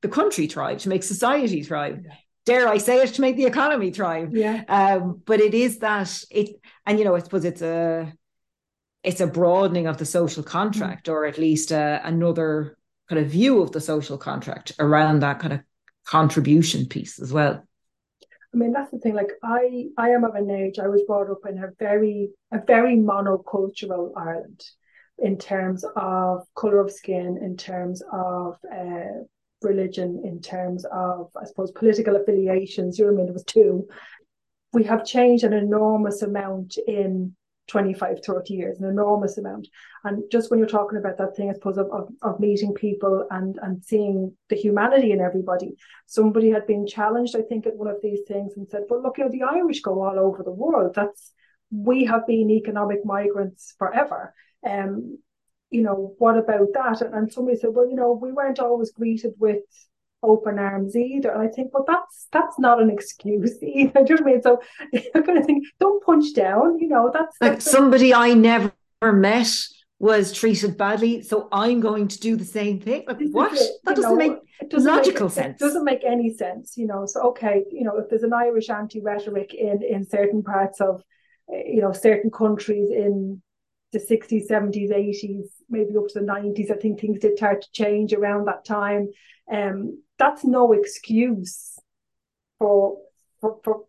[0.00, 2.00] the country thrive, to make society thrive.
[2.04, 2.14] Yeah
[2.44, 4.34] dare I say it, to make the economy thrive.
[4.36, 4.64] Yeah.
[4.68, 8.12] Um, but it is that it, and you know, I suppose it's a,
[9.02, 11.12] it's a broadening of the social contract, mm.
[11.12, 12.76] or at least a, another
[13.08, 15.60] kind of view of the social contract around that kind of
[16.04, 17.62] contribution piece as well.
[18.54, 19.14] I mean, that's the thing.
[19.14, 20.78] Like, I, I am of an age.
[20.78, 24.62] I was brought up in a very, a very monocultural Ireland,
[25.18, 29.24] in terms of color of skin, in terms of uh,
[29.64, 32.98] religion in terms of, I suppose, political affiliations.
[32.98, 33.26] You know I mean?
[33.26, 33.88] There was two.
[34.72, 37.34] We have changed an enormous amount in
[37.68, 39.68] 25, 30 years, an enormous amount.
[40.04, 43.26] And just when you're talking about that thing, I suppose, of, of, of, meeting people
[43.30, 47.88] and, and seeing the humanity in everybody, somebody had been challenged, I think, at one
[47.88, 50.50] of these things and said, well, look, you know, the Irish go all over the
[50.50, 50.94] world.
[50.94, 51.32] That's,
[51.70, 54.34] we have been economic migrants forever.
[54.66, 55.18] Um,
[55.72, 57.00] you know, what about that?
[57.00, 59.62] And, and somebody said, well, you know, we weren't always greeted with
[60.22, 61.30] open arms either.
[61.30, 64.04] And I think, well, that's that's not an excuse either.
[64.04, 64.42] Do you know what I mean?
[64.42, 64.62] So
[65.14, 66.78] I kind of think, don't punch down.
[66.78, 69.48] You know, that's, like that's somebody I never met
[69.98, 73.04] was treated badly, so I'm going to do the same thing.
[73.06, 73.52] Like what?
[73.84, 75.62] That doesn't know, make it doesn't logical make, sense.
[75.62, 77.06] It doesn't make any sense, you know.
[77.06, 81.02] So okay, you know, if there's an Irish anti-rhetoric in in certain parts of,
[81.52, 83.40] eh, you know, certain countries in
[83.92, 86.70] the 60s, 70s, 80s, maybe up to the 90s.
[86.70, 89.08] I think things did start to change around that time.
[89.52, 91.78] Um, that's no excuse
[92.58, 92.98] for,
[93.40, 93.84] for, for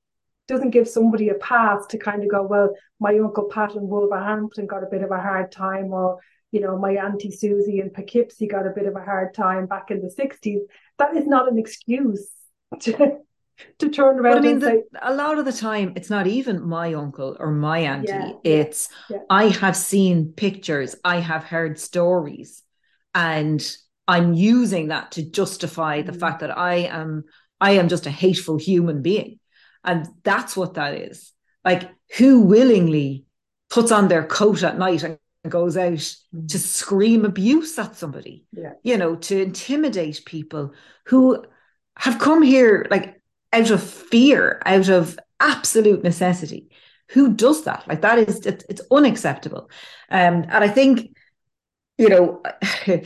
[0.48, 4.68] doesn't give somebody a pass to kind of go, well, my uncle Pat in Wolverhampton
[4.68, 6.20] got a bit of a hard time, or
[6.52, 9.90] you know, my auntie Susie in Poughkeepsie got a bit of a hard time back
[9.90, 10.60] in the 60s.
[11.00, 12.30] That is not an excuse
[12.82, 13.18] to,
[13.80, 14.34] to turn around.
[14.34, 17.38] But I mean, the, say, a lot of the time, it's not even my uncle
[17.40, 18.08] or my auntie.
[18.08, 19.20] Yeah, it's yeah.
[19.30, 22.64] I have seen pictures, I have heard stories,
[23.14, 23.66] and
[24.08, 26.20] I'm using that to justify the mm.
[26.20, 27.26] fact that I am
[27.62, 29.40] I am just a hateful human being,
[29.84, 31.32] and that's what that is.
[31.64, 33.26] Like, who willingly
[33.70, 36.48] puts on their coat at night and goes out mm.
[36.48, 38.46] to scream abuse at somebody?
[38.52, 38.74] Yeah.
[38.84, 40.74] You know, to intimidate people
[41.06, 41.46] who
[41.96, 43.22] have come here like
[43.54, 46.70] out of fear, out of absolute necessity.
[47.10, 47.88] Who does that?
[47.88, 49.70] Like that is it's, it's unacceptable.
[50.10, 51.16] Um, and I think,
[51.98, 52.42] you know,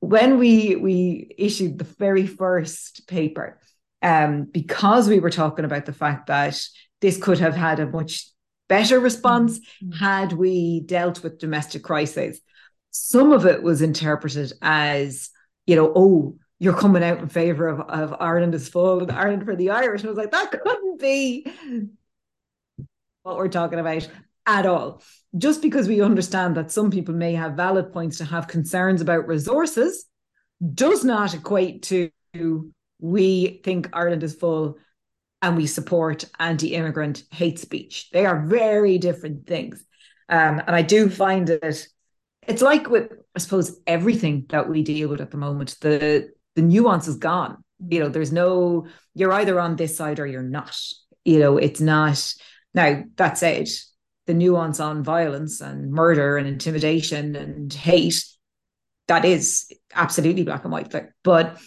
[0.00, 3.60] when we we issued the very first paper,
[4.02, 6.60] um, because we were talking about the fact that
[7.00, 8.26] this could have had a much
[8.68, 9.92] better response mm-hmm.
[9.92, 12.40] had we dealt with domestic crises.
[12.90, 15.30] Some of it was interpreted as,
[15.66, 19.44] you know, oh, you're coming out in favor of, of Ireland is full and Ireland
[19.44, 20.02] for the Irish.
[20.02, 21.46] And I was like, that couldn't be
[23.22, 24.06] what we're talking about
[24.46, 25.02] at all.
[25.36, 29.26] Just because we understand that some people may have valid points to have concerns about
[29.26, 30.04] resources
[30.74, 32.10] does not equate to
[33.00, 34.76] we think Ireland is full
[35.40, 38.10] and we support anti-immigrant hate speech.
[38.10, 39.82] They are very different things.
[40.28, 41.88] Um, and I do find it
[42.46, 46.30] it's like with I suppose everything that we deal with at the moment, the
[46.60, 47.64] the nuance is gone.
[47.88, 50.78] You know, there's no you're either on this side or you're not.
[51.24, 52.34] You know, it's not
[52.74, 53.68] now that said,
[54.26, 58.24] the nuance on violence and murder and intimidation and hate,
[59.08, 60.94] that is absolutely black and white.
[61.24, 61.58] But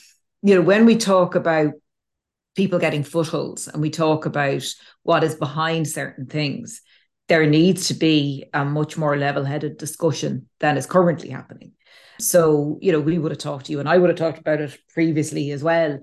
[0.43, 1.73] you know, when we talk about
[2.55, 4.63] people getting footholds and we talk about
[5.01, 6.81] what is behind certain things,
[7.29, 11.71] there needs to be a much more level headed discussion than is currently happening.
[12.19, 14.61] So, you know, we would have talked to you and I would have talked about
[14.61, 15.99] it previously as well.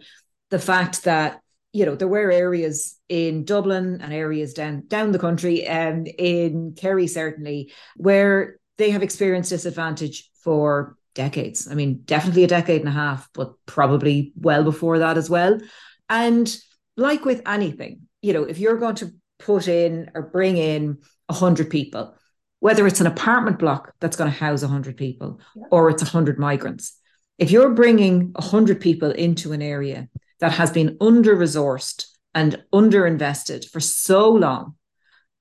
[0.50, 1.40] The fact that,
[1.72, 6.74] you know, there were areas in Dublin and areas down down the country and in
[6.76, 11.68] Kerry certainly where they have experienced disadvantage for decades.
[11.70, 15.60] I mean, definitely a decade and a half, but probably well before that as well.
[16.08, 16.56] And
[16.96, 21.70] like with anything, you know, if you're going to put in or bring in 100
[21.70, 22.14] people,
[22.60, 25.64] whether it's an apartment block that's going to house 100 people yeah.
[25.70, 26.98] or it's 100 migrants,
[27.38, 30.08] if you're bringing 100 people into an area
[30.40, 34.74] that has been under resourced and underinvested for so long,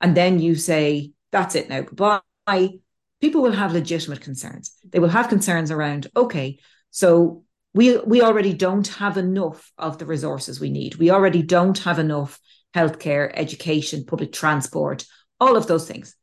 [0.01, 2.69] and then you say, that's it now, goodbye,
[3.21, 4.71] people will have legitimate concerns.
[4.89, 7.43] They will have concerns around, okay, so
[7.73, 10.95] we we already don't have enough of the resources we need.
[10.95, 12.39] We already don't have enough
[12.75, 15.05] healthcare, education, public transport,
[15.39, 16.15] all of those things.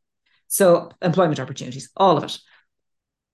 [0.47, 2.37] So employment opportunities, all of it.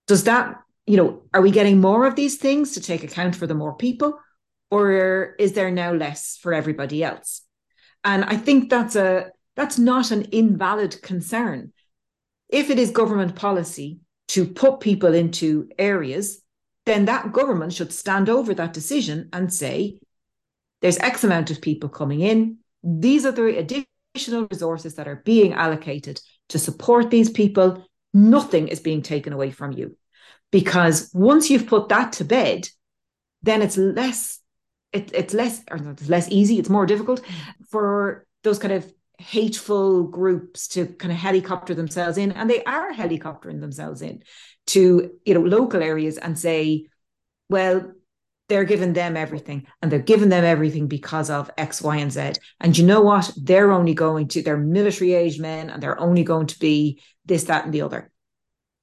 [0.07, 3.47] Does that, you know, are we getting more of these things to take account for
[3.47, 4.19] the more people?
[4.71, 7.41] Or is there now less for everybody else?
[8.03, 11.73] And I think that's a that's not an invalid concern.
[12.49, 13.99] If it is government policy
[14.29, 16.43] to put people into areas
[16.85, 19.99] then that government should stand over that decision and say,
[20.81, 22.57] there's X amount of people coming in.
[22.83, 26.19] These are the additional resources that are being allocated
[26.49, 27.85] to support these people.
[28.13, 29.97] Nothing is being taken away from you.
[30.51, 32.67] Because once you've put that to bed,
[33.41, 34.39] then it's less,
[34.91, 37.21] it, it's less, or not, it's less easy, it's more difficult
[37.69, 42.91] for those kind of hateful groups to kind of helicopter themselves in and they are
[42.91, 44.23] helicoptering themselves in
[44.65, 46.87] to you know local areas and say
[47.49, 47.93] well
[48.53, 52.33] they're giving them everything and they're giving them everything because of x y and z.
[52.59, 53.31] And you know what?
[53.35, 57.45] They're only going to they're military age men and they're only going to be this
[57.45, 58.11] that and the other.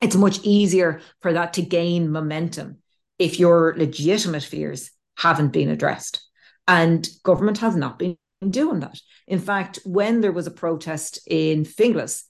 [0.01, 2.79] It's much easier for that to gain momentum
[3.21, 6.21] if your legitimate fears haven't been addressed.
[6.67, 8.17] And government has not been
[8.49, 8.99] doing that.
[9.29, 12.25] In fact when there was a protest in finglas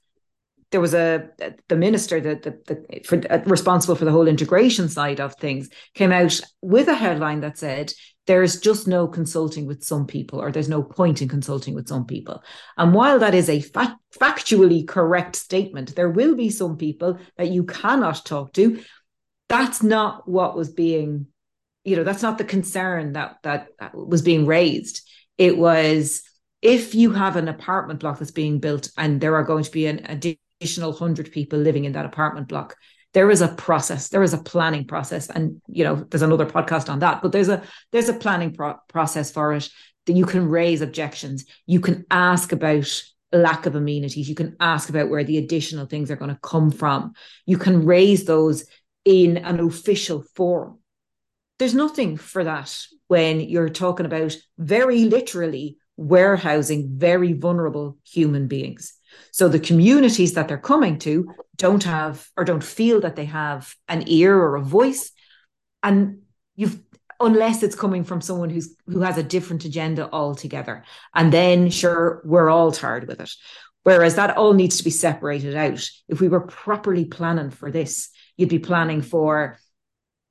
[0.71, 1.29] there was a
[1.69, 5.69] the minister that the, the for, uh, responsible for the whole integration side of things
[5.95, 7.93] came out with a headline that said
[8.27, 12.07] there's just no consulting with some people or there's no point in consulting with some
[12.07, 12.43] people.
[12.77, 17.49] And while that is a fa- factually correct statement there will be some people that
[17.49, 18.83] you cannot talk to.
[19.49, 21.27] That's not what was being
[21.83, 25.09] you know that's not the concern that that was being raised.
[25.37, 26.23] It was
[26.63, 29.87] if you have an apartment block that's being built and there are going to be
[29.87, 32.77] an additional additional 100 people living in that apartment block.
[33.13, 36.89] There is a process there is a planning process and you know there's another podcast
[36.89, 39.69] on that but there's a there's a planning pro- process for it
[40.07, 41.45] that you can raise objections.
[41.67, 43.03] You can ask about
[43.33, 44.29] lack of amenities.
[44.29, 47.15] You can ask about where the additional things are going to come from.
[47.47, 48.65] You can raise those
[49.05, 50.79] in an official forum.
[51.59, 52.77] There's nothing for that
[53.09, 58.95] when you're talking about very literally warehousing very vulnerable human beings
[59.33, 63.75] so the communities that they're coming to don't have or don't feel that they have
[63.89, 65.13] an ear or a voice.
[65.83, 66.21] And
[66.57, 66.81] you've
[67.21, 70.85] unless it's coming from someone who's who has a different agenda altogether.
[71.15, 73.31] And then sure, we're all tired with it.
[73.83, 75.89] Whereas that all needs to be separated out.
[76.09, 79.59] If we were properly planning for this, you'd be planning for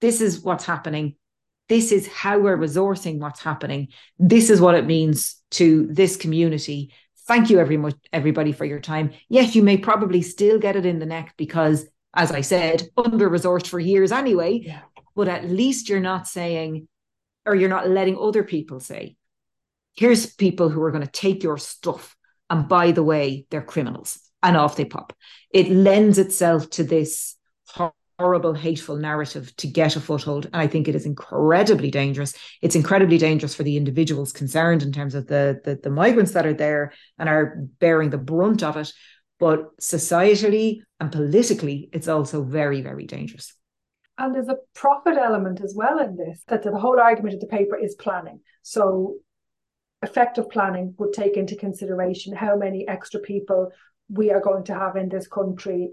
[0.02, 1.16] this is what's happening.
[1.68, 3.90] This is how we're resourcing what's happening.
[4.18, 6.94] This is what it means to this community.
[7.30, 9.12] Thank you, every much, everybody, for your time.
[9.28, 13.30] Yes, you may probably still get it in the neck because, as I said, under
[13.30, 14.62] resourced for years anyway.
[14.64, 14.82] Yeah.
[15.16, 16.88] But at least you're not saying,
[17.46, 19.16] or you're not letting other people say,
[19.94, 22.16] here's people who are going to take your stuff.
[22.50, 24.20] And by the way, they're criminals.
[24.42, 25.14] and off they pop.
[25.52, 27.36] It lends itself to this
[28.20, 30.46] horrible, hateful narrative to get a foothold.
[30.48, 32.34] And I think it is incredibly dangerous.
[32.62, 36.46] It's incredibly dangerous for the individuals concerned in terms of the, the, the migrants that
[36.46, 38.92] are there and are bearing the brunt of it.
[39.40, 43.54] But societally and politically, it's also very, very dangerous.
[44.18, 47.48] And there's a profit element as well in this, that the whole argument of the
[47.48, 48.42] paper is planning.
[48.64, 49.16] So
[50.04, 53.72] effective planning would take into consideration how many extra people
[54.10, 55.92] we are going to have in this country.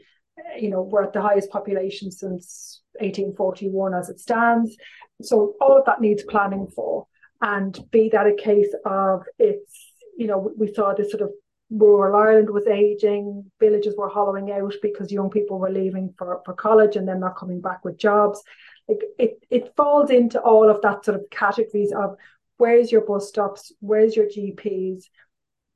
[0.59, 4.77] You know, we're at the highest population since 1841 as it stands.
[5.23, 7.07] So all of that needs planning for.
[7.43, 11.31] And be that a case of it's, you know, we saw this sort of
[11.71, 16.55] rural Ireland was aging, villages were hollowing out because young people were leaving for, for
[16.55, 18.43] college and then not coming back with jobs.
[18.89, 22.17] Like it, it falls into all of that sort of categories of
[22.57, 25.05] where's your bus stops, where's your GPs.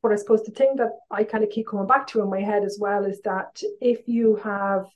[0.03, 2.41] But I suppose the thing that I kind of keep coming back to in my
[2.41, 4.87] head as well is that if you have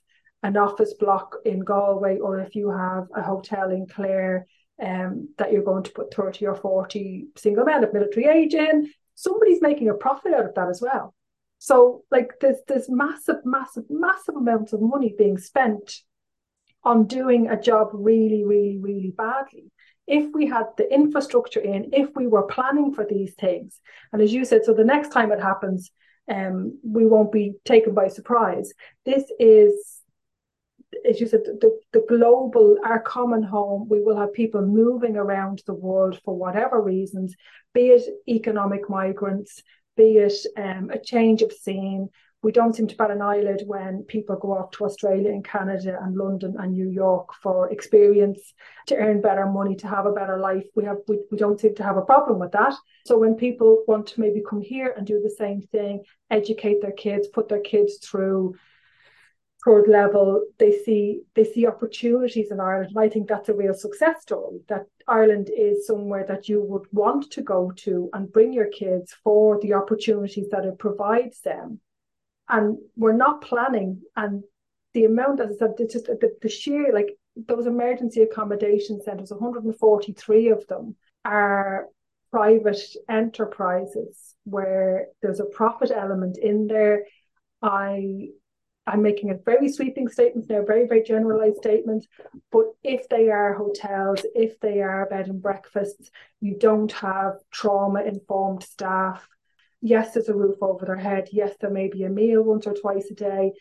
[0.43, 4.47] an office block in Galway or if you have a hotel in Clare
[4.81, 8.91] um, that you're going to put 30 or 40 single men of military age in,
[9.15, 11.13] somebody's making a profit out of that as well.
[11.59, 16.01] So like there's there's massive, massive, massive amounts of money being spent
[16.83, 19.71] on doing a job really, really, really badly.
[20.07, 23.79] If we had the infrastructure in, if we were planning for these things,
[24.13, 25.91] and as you said, so the next time it happens,
[26.29, 28.71] um, we won't be taken by surprise.
[29.05, 30.01] This is
[31.07, 35.61] as you said, the, the global, our common home, we will have people moving around
[35.65, 37.35] the world for whatever reasons,
[37.73, 39.61] be it economic migrants,
[39.97, 42.09] be it um, a change of scene.
[42.45, 45.97] We don't seem to bat an eyelid when people go off to Australia and Canada
[45.99, 48.53] and London and New York for experience,
[48.85, 50.67] to earn better money, to have a better life.
[50.75, 52.75] We have we, we don't seem to have a problem with that.
[53.07, 56.91] So when people want to maybe come here and do the same thing, educate their
[56.91, 58.53] kids, put their kids through
[59.65, 63.73] third level, they see they see opportunities in Ireland, and I think that's a real
[63.73, 64.59] success story.
[64.69, 69.15] That Ireland is somewhere that you would want to go to and bring your kids
[69.23, 71.81] for the opportunities that it provides them.
[72.47, 74.43] And we're not planning, and
[74.93, 79.31] the amount, as I said, it's just the, the sheer like those emergency accommodation centres,
[79.31, 81.87] 143 of them are
[82.31, 87.05] private enterprises where there's a profit element in there.
[87.61, 88.29] I
[88.87, 92.05] I'm making a very sweeping statement now, very, very generalized statement.
[92.51, 98.03] But if they are hotels, if they are bed and breakfasts, you don't have trauma
[98.03, 99.27] informed staff.
[99.85, 101.29] Yes, there's a roof over their head.
[101.31, 103.53] Yes, there may be a meal once or twice a day.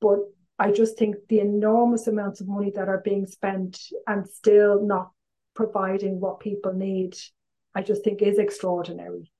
[0.00, 0.18] But
[0.58, 5.10] I just think the enormous amounts of money that are being spent and still not
[5.54, 7.16] providing what people need,
[7.74, 9.32] I just think is extraordinary.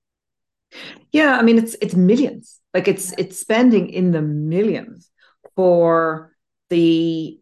[1.13, 2.59] Yeah, I mean it's it's millions.
[2.75, 5.11] Like it's it's spending in the millions
[5.55, 6.35] for
[6.71, 7.39] the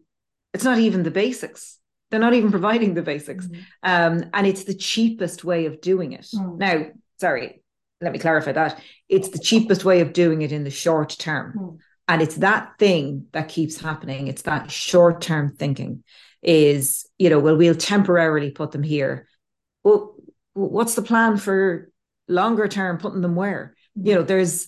[0.53, 1.79] it's not even the basics
[2.09, 3.61] they're not even providing the basics mm-hmm.
[3.83, 6.57] um, and it's the cheapest way of doing it mm.
[6.57, 6.85] now
[7.19, 7.60] sorry
[8.01, 8.81] let me clarify that.
[9.07, 11.53] It's the cheapest way of doing it in the short term.
[11.57, 11.77] Mm.
[12.07, 14.27] and it's that thing that keeps happening.
[14.27, 16.03] It's that short term thinking
[16.41, 19.27] is you know well we'll temporarily put them here.
[19.83, 20.15] Well
[20.53, 21.91] what's the plan for
[22.27, 23.75] longer term putting them where?
[23.97, 24.07] Mm.
[24.07, 24.67] you know there's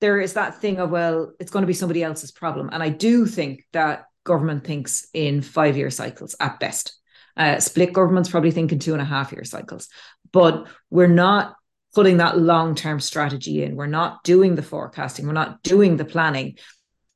[0.00, 2.70] there is that thing of well it's going to be somebody else's problem.
[2.72, 6.96] And i do think that government thinks in five year cycles at best.
[7.36, 9.88] Uh, split governments probably think in two and a half year cycles.
[10.32, 11.56] But we're not
[11.94, 13.76] putting that long term strategy in.
[13.76, 15.26] We're not doing the forecasting.
[15.26, 16.58] We're not doing the planning.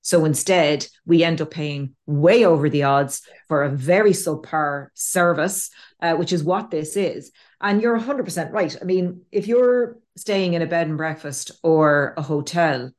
[0.03, 5.71] So instead we end up paying way over the odds for a very subpar service
[6.01, 7.33] uh, which is what this is.
[7.61, 8.77] And you're 100% right.
[8.81, 12.91] I mean if you're staying in a bed and breakfast or a hotel,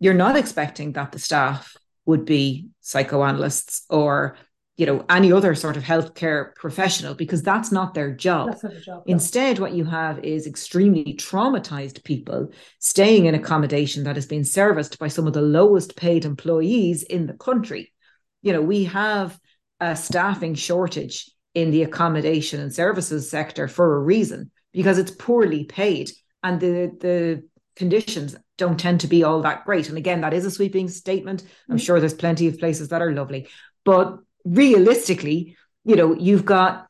[0.00, 4.36] you're not expecting that the staff would be psychoanalysts or
[4.80, 8.56] you know any other sort of healthcare professional because that's not their job.
[8.62, 9.02] Not job.
[9.04, 14.98] Instead, what you have is extremely traumatized people staying in accommodation that has been serviced
[14.98, 17.92] by some of the lowest paid employees in the country.
[18.40, 19.38] You know, we have
[19.80, 25.64] a staffing shortage in the accommodation and services sector for a reason because it's poorly
[25.64, 26.10] paid
[26.42, 27.44] and the the
[27.76, 29.90] conditions don't tend to be all that great.
[29.90, 31.44] And again, that is a sweeping statement.
[31.68, 31.80] I'm mm.
[31.84, 33.46] sure there's plenty of places that are lovely,
[33.84, 36.86] but realistically, you know, you've got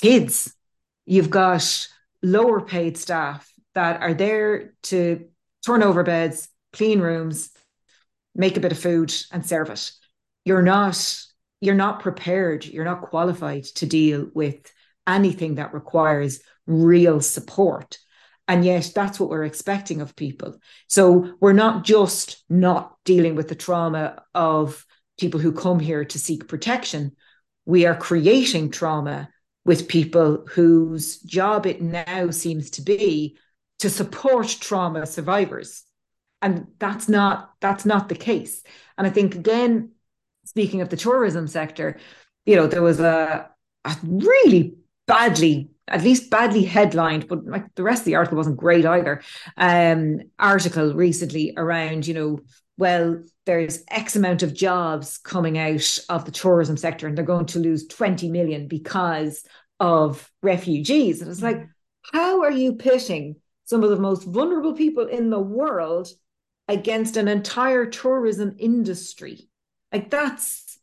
[0.00, 0.54] kids,
[1.06, 1.88] you've got
[2.22, 5.26] lower paid staff that are there to
[5.64, 7.50] turn over beds, clean rooms,
[8.34, 9.92] make a bit of food and serve it.
[10.44, 10.98] You're not
[11.60, 14.70] you're not prepared, you're not qualified to deal with
[15.06, 17.98] anything that requires real support
[18.46, 20.56] And yet that's what we're expecting of people.
[20.88, 24.84] So we're not just not dealing with the trauma of
[25.18, 27.12] people who come here to seek protection.
[27.66, 29.28] We are creating trauma
[29.64, 33.36] with people whose job it now seems to be
[33.78, 35.84] to support trauma survivors
[36.42, 38.62] and that's not that's not the case
[38.96, 39.90] and i think again
[40.44, 41.98] speaking of the tourism sector
[42.46, 43.48] you know there was a,
[43.84, 44.74] a really
[45.06, 49.22] badly at least badly headlined but like the rest of the article wasn't great either
[49.56, 52.38] um article recently around you know
[52.76, 57.46] well there's x amount of jobs coming out of the tourism sector and they're going
[57.46, 59.44] to lose 20 million because
[59.80, 61.66] of refugees and it's like
[62.12, 66.08] how are you pitting some of the most vulnerable people in the world
[66.68, 69.48] against an entire tourism industry.
[69.92, 70.78] Like that's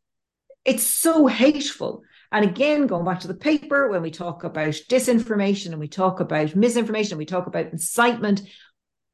[0.63, 2.03] it's so hateful.
[2.31, 6.19] And again, going back to the paper, when we talk about disinformation and we talk
[6.19, 8.43] about misinformation, and we talk about incitement,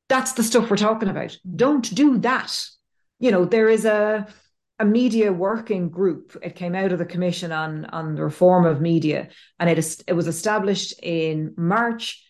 [0.10, 1.38] that's the stuff we're talking about.
[1.56, 2.66] Don't do that.
[3.20, 4.28] You know, there is a
[4.80, 6.38] a media working group.
[6.44, 9.30] It came out of the commission on on the reform of media,
[9.60, 12.24] and it is it was established in March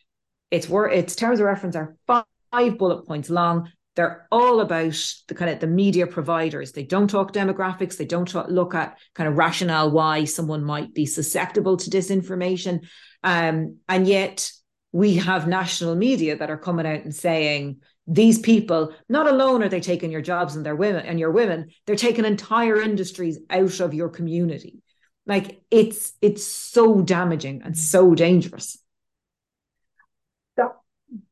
[0.52, 3.72] its word, its terms of reference are five, five bullet points long.
[3.96, 4.96] They're all about
[5.28, 6.72] the kind of the media providers.
[6.72, 7.98] They don't talk demographics.
[7.98, 12.86] They don't talk, look at kind of rationale why someone might be susceptible to disinformation.
[13.24, 14.52] Um, and yet
[14.98, 19.70] we have national media that are coming out and saying these people not alone are
[19.70, 23.80] they taking your jobs and their women and your women they're taking entire industries out
[23.80, 24.82] of your community
[25.26, 28.78] like it's it's so damaging and so dangerous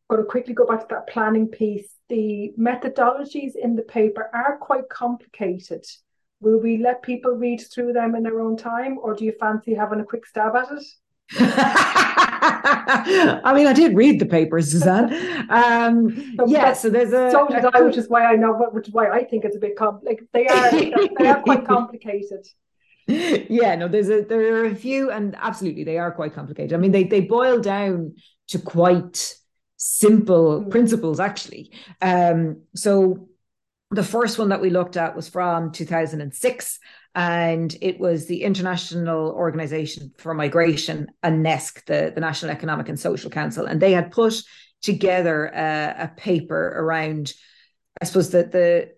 [0.10, 1.90] going to quickly go back to that planning piece.
[2.10, 5.86] The methodologies in the paper are quite complicated.
[6.42, 9.74] Will we let people read through them in their own time, or do you fancy
[9.74, 10.84] having a quick stab at it?
[13.46, 15.14] I mean, I did read the paper, Susanne.
[15.50, 18.88] Um, so yeah, so there's a so did I, which is why I know, which
[18.88, 22.46] is why I think it's a bit com- like they are they are quite complicated.
[23.08, 26.74] Yeah, no, there's a there are a few, and absolutely they are quite complicated.
[26.74, 28.16] I mean, they they boil down
[28.50, 29.36] to quite
[29.78, 30.72] simple mm.
[30.72, 31.72] principles actually
[32.02, 33.28] um, so
[33.96, 36.80] the first one that we looked at was from 2006
[37.16, 43.30] and it was the international organization for migration UNESC the, the national economic and social
[43.30, 44.42] council and they had put
[44.82, 47.34] together a, a paper around
[48.02, 48.92] i suppose that the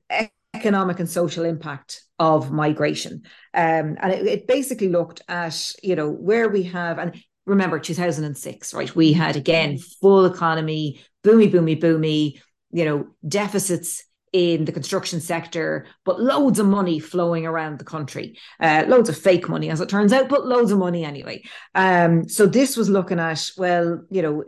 [0.53, 3.21] economic and social impact of migration
[3.53, 8.73] um, and it, it, basically looked at you know where we have and remember 2006,
[8.73, 8.93] right?
[8.93, 12.41] We had again full economy, boomy, boomy, boomy,
[12.71, 18.37] you know, deficits in the construction sector, but loads of money flowing around the country,
[18.59, 21.41] uh, loads of fake money, as it turns out, but loads of money anyway.
[21.75, 24.43] Um, so this was looking at, well, you know,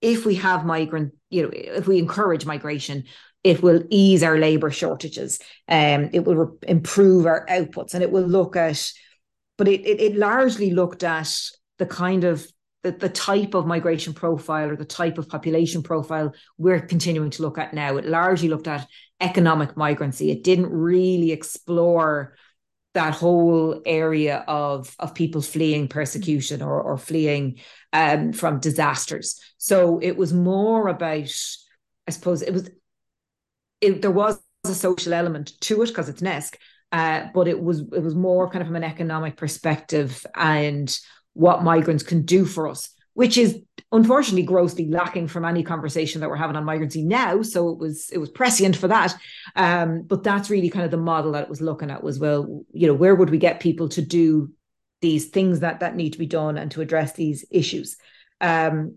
[0.00, 3.04] if we have migrant, you know, if we encourage migration,
[3.42, 8.10] it will ease our labor shortages, um, it will re- improve our outputs, and it
[8.10, 8.90] will look at,
[9.58, 11.32] but it, it, it largely looked at
[11.78, 12.46] the kind of
[12.82, 17.42] the, the type of migration profile or the type of population profile we're continuing to
[17.42, 17.96] look at now.
[17.96, 18.86] It largely looked at
[19.20, 20.30] economic migrancy.
[20.30, 22.34] It didn't really explore
[22.94, 27.58] that whole area of of people fleeing persecution or, or fleeing
[27.92, 29.38] um, from disasters.
[29.58, 31.30] So it was more about,
[32.08, 32.70] I suppose, it was
[33.82, 36.54] it, there was a social element to it because it's NESC,
[36.92, 40.98] uh, but it was it was more kind of from an economic perspective and
[41.34, 43.58] what migrants can do for us, which is
[43.92, 47.42] unfortunately grossly lacking from any conversation that we're having on migrancy now.
[47.42, 49.16] So it was it was prescient for that.
[49.54, 52.64] Um, but that's really kind of the model that it was looking at was well,
[52.72, 54.50] you know, where would we get people to do
[55.02, 57.96] these things that that need to be done and to address these issues?
[58.40, 58.96] Um,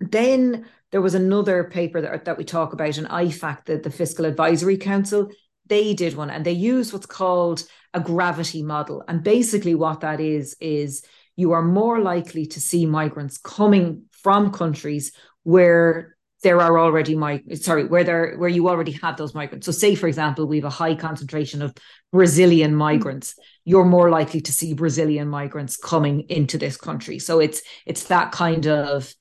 [0.00, 4.24] then there was another paper that, that we talk about in IFAC, the, the Fiscal
[4.24, 5.28] Advisory Council.
[5.66, 7.64] They did one and they used what's called
[7.94, 9.04] a gravity model.
[9.06, 11.04] And basically, what that is, is
[11.36, 15.12] you are more likely to see migrants coming from countries
[15.42, 19.66] where there are already my sorry where there where you already have those migrants.
[19.66, 21.74] So say for example we have a high concentration of
[22.12, 27.18] brazilian migrants you're more likely to see brazilian migrants coming into this country.
[27.18, 29.12] So it's it's that kind of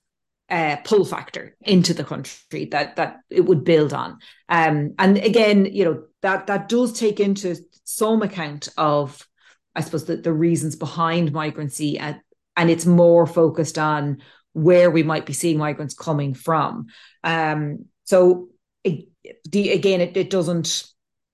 [0.50, 4.18] uh, pull factor into the country that that it would build on.
[4.48, 9.28] Um, and again you know that that does take into some account of
[9.76, 12.20] I suppose, the, the reasons behind migrancy, and,
[12.58, 14.22] and it's more focused on
[14.64, 16.88] where we might be seeing migrants coming from.
[17.24, 18.50] Um, so
[18.84, 19.08] it,
[19.50, 20.86] the, again, it, it doesn't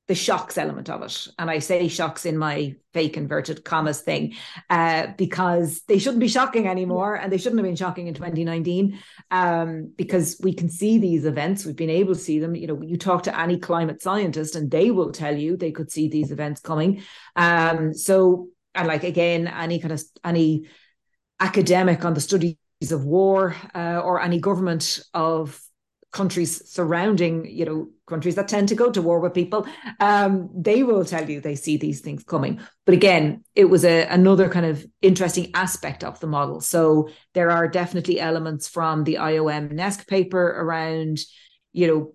[0.07, 1.27] the shocks element of it.
[1.39, 4.35] And I say shocks in my fake inverted commas thing,
[4.69, 8.99] uh, because they shouldn't be shocking anymore and they shouldn't have been shocking in 2019.
[9.31, 12.55] Um, because we can see these events, we've been able to see them.
[12.55, 15.91] You know, you talk to any climate scientist and they will tell you they could
[15.91, 17.01] see these events coming.
[17.35, 20.65] Um, so and like again, any kind of any
[21.39, 22.21] academic on the
[22.91, 25.61] of war uh, or any government of
[26.15, 29.67] countries surrounding, you know, countries that tend to go to war with people,
[29.99, 32.59] um, they will tell you they see these things coming.
[32.85, 36.61] But again, it was a, another kind of interesting aspect of the model.
[36.61, 41.19] So there are definitely elements from the IOM NESC paper around,
[41.73, 42.14] you know,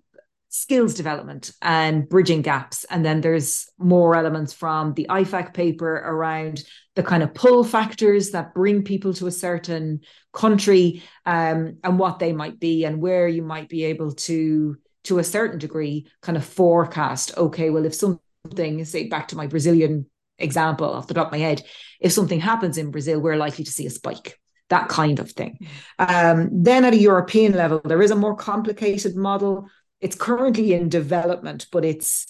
[0.51, 2.83] skills development and bridging gaps.
[2.89, 6.63] And then there's more elements from the IFAC paper around
[6.95, 10.01] the kind of pull factors that bring people to a certain
[10.33, 14.75] country um, and what they might be and where you might be able to,
[15.05, 19.47] to a certain degree, kind of forecast, okay, well, if something, say back to my
[19.47, 20.05] Brazilian
[20.37, 21.63] example off the top of my head,
[22.01, 24.37] if something happens in Brazil, we're likely to see a spike
[24.71, 25.67] that kind of thing.
[25.99, 29.67] Um, then at a European level, there is a more complicated model
[30.01, 32.27] it's currently in development, but it's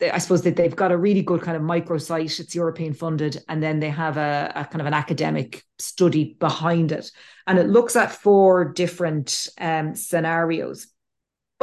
[0.00, 2.40] I suppose that they've got a really good kind of microsite.
[2.40, 6.90] It's European funded, and then they have a, a, kind of an academic study behind
[6.92, 7.10] it,
[7.46, 10.88] and it looks at four different um, scenarios.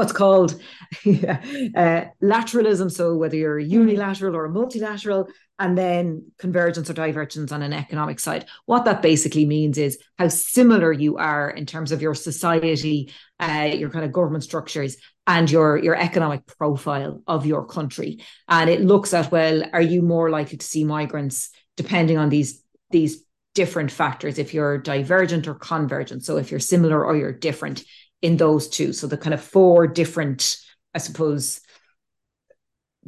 [0.01, 0.59] What's called
[1.05, 5.27] uh, lateralism, so whether you're unilateral or a multilateral,
[5.59, 8.47] and then convergence or divergence on an economic side.
[8.65, 13.69] What that basically means is how similar you are in terms of your society, uh,
[13.71, 14.97] your kind of government structures,
[15.27, 18.23] and your your economic profile of your country.
[18.47, 22.63] And it looks at well, are you more likely to see migrants depending on these
[22.89, 23.23] these
[23.53, 24.39] different factors?
[24.39, 27.83] If you're divergent or convergent, so if you're similar or you're different
[28.21, 28.93] in those two.
[28.93, 30.57] So the kind of four different,
[30.93, 31.61] I suppose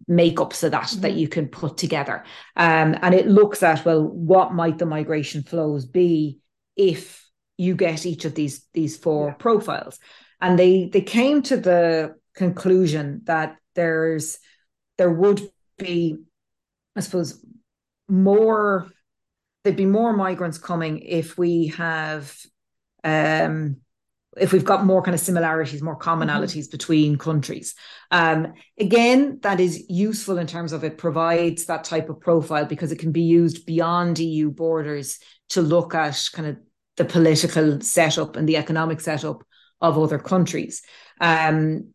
[0.09, 1.01] makeups of that mm-hmm.
[1.01, 2.23] that you can put together.
[2.55, 6.39] Um, and it looks at well, what might the migration flows be
[6.75, 7.23] if
[7.57, 9.33] you get each of these these four yeah.
[9.35, 9.99] profiles?
[10.41, 14.39] And they they came to the conclusion that there's
[14.97, 15.41] there would
[15.77, 16.17] be,
[16.95, 17.43] I suppose,
[18.07, 18.87] more
[19.63, 22.35] there'd be more migrants coming if we have
[23.03, 23.77] um
[24.37, 26.71] if we've got more kind of similarities, more commonalities mm-hmm.
[26.71, 27.75] between countries.
[28.11, 32.91] Um, again, that is useful in terms of it provides that type of profile because
[32.91, 35.19] it can be used beyond EU borders
[35.49, 36.57] to look at kind of
[36.97, 39.43] the political setup and the economic setup
[39.81, 40.81] of other countries.
[41.19, 41.93] Um,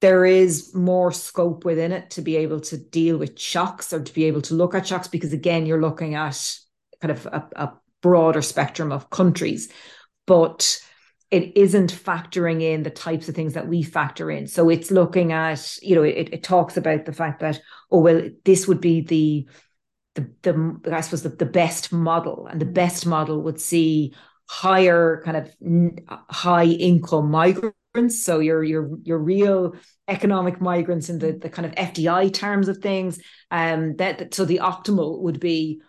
[0.00, 4.14] there is more scope within it to be able to deal with shocks or to
[4.14, 6.58] be able to look at shocks because again, you're looking at
[7.00, 9.70] kind of a, a broader spectrum of countries.
[10.26, 10.80] But
[11.30, 14.46] it isn't factoring in the types of things that we factor in.
[14.46, 17.60] So it's looking at, you know, it, it talks about the fact that,
[17.90, 19.48] oh, well, this would be the
[20.16, 24.12] the, the I suppose the, the best model, and the best model would see
[24.48, 28.24] higher kind of high income migrants.
[28.24, 29.74] So your your your real
[30.08, 33.20] economic migrants in the the kind of FDI terms of things.
[33.52, 35.80] Um, that so the optimal would be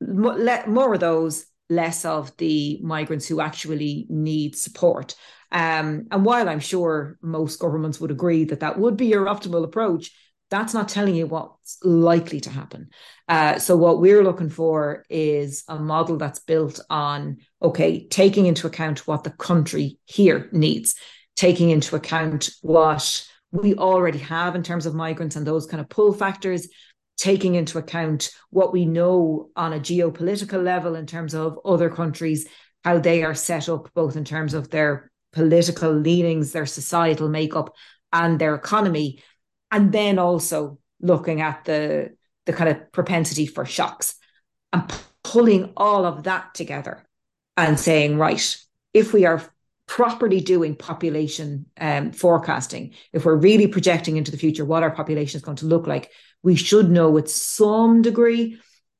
[0.00, 5.14] let more of those less of the migrants who actually need support.
[5.52, 9.64] Um, and while I'm sure most governments would agree that that would be your optimal
[9.64, 10.10] approach,
[10.50, 12.90] that's not telling you what's likely to happen.
[13.28, 18.66] Uh, so, what we're looking for is a model that's built on, okay, taking into
[18.66, 20.94] account what the country here needs,
[21.34, 25.88] taking into account what we already have in terms of migrants and those kind of
[25.88, 26.68] pull factors,
[27.16, 32.46] taking into account what we know on a geopolitical level in terms of other countries,
[32.84, 37.74] how they are set up, both in terms of their political leanings, their societal makeup,
[38.12, 39.22] and their economy.
[39.70, 42.14] And then also looking at the,
[42.44, 44.14] the kind of propensity for shocks
[44.72, 44.84] and
[45.24, 47.04] pulling all of that together
[47.56, 48.56] and saying, right,
[48.94, 49.42] if we are
[49.86, 55.38] properly doing population um, forecasting, if we're really projecting into the future what our population
[55.38, 56.10] is going to look like,
[56.42, 58.58] we should know with some degree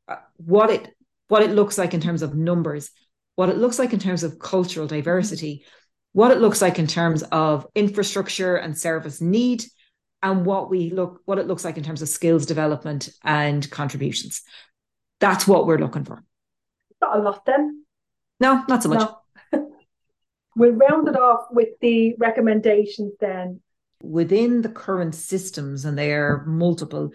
[0.08, 0.94] uh, what it
[1.28, 2.90] what it looks like in terms of numbers,
[3.34, 5.64] what it looks like in terms of cultural diversity,
[6.12, 9.64] what it looks like in terms of infrastructure and service need,
[10.22, 14.42] and what we look what it looks like in terms of skills development and contributions.
[15.20, 16.22] That's what we're looking for.
[17.00, 17.84] Not a lot then.
[18.40, 19.08] No, not so much.
[19.52, 19.72] No.
[20.56, 23.60] we'll round it off with the recommendations then
[24.02, 27.10] within the current systems, and they are multiple,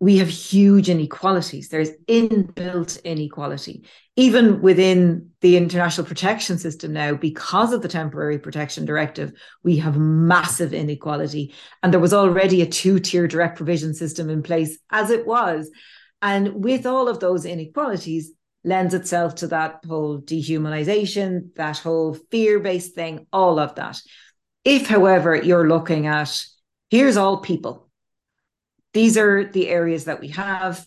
[0.00, 1.68] we have huge inequalities.
[1.68, 3.84] There's inbuilt inequality,
[4.16, 9.32] even within the international protection system now, because of the temporary protection directive,
[9.62, 11.54] we have massive inequality.
[11.82, 15.70] And there was already a two tier direct provision system in place as it was.
[16.20, 18.32] And with all of those inequalities,
[18.64, 24.00] lends itself to that whole dehumanization, that whole fear based thing, all of that.
[24.64, 26.44] If, however, you're looking at
[26.90, 27.88] here's all people,
[28.92, 30.86] these are the areas that we have,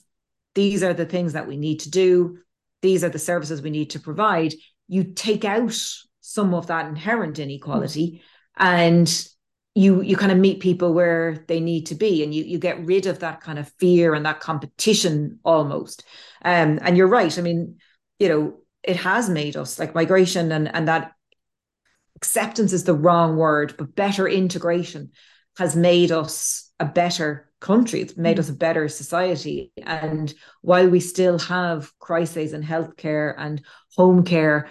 [0.54, 2.40] these are the things that we need to do,
[2.82, 4.54] these are the services we need to provide,
[4.88, 5.78] you take out
[6.22, 8.22] some of that inherent inequality
[8.58, 9.28] and
[9.74, 12.86] you you kind of meet people where they need to be and you you get
[12.86, 16.04] rid of that kind of fear and that competition almost.
[16.44, 17.38] Um and you're right.
[17.38, 17.78] I mean
[18.20, 21.12] you know it has made us like migration and and that
[22.16, 25.12] acceptance is the wrong word but better integration
[25.58, 28.02] has made us a better country.
[28.02, 29.72] It's made us a better society.
[29.82, 33.62] And while we still have crises in healthcare and
[33.96, 34.70] home care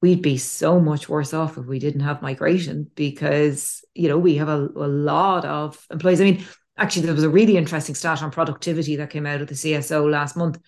[0.00, 4.36] we'd be so much worse off if we didn't have migration because you know we
[4.36, 6.20] have a, a lot of employees.
[6.20, 6.44] I mean
[6.76, 10.08] actually there was a really interesting stat on productivity that came out of the cso
[10.08, 10.58] last month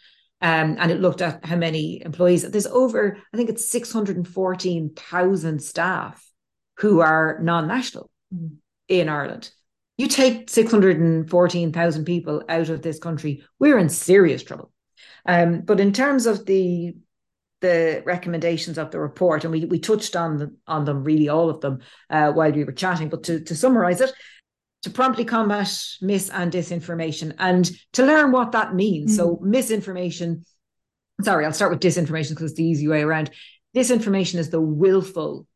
[0.43, 6.27] um, and it looked at how many employees there's over i think it's 614000 staff
[6.79, 8.57] who are non-national mm.
[8.89, 9.51] in ireland
[9.99, 14.73] you take 614,000 people out of this country we're in serious trouble
[15.27, 16.95] um, but in terms of the
[17.61, 21.51] the recommendations of the report, and we we touched on the, on them really all
[21.51, 23.09] of them uh, while we were chatting.
[23.09, 24.13] But to to summarize it,
[24.83, 25.71] to promptly combat
[26.01, 29.13] mis and disinformation, and to learn what that means.
[29.13, 29.17] Mm.
[29.17, 30.45] So misinformation.
[31.23, 33.31] Sorry, I'll start with disinformation because it's the easy way around.
[33.77, 35.47] Disinformation is the willful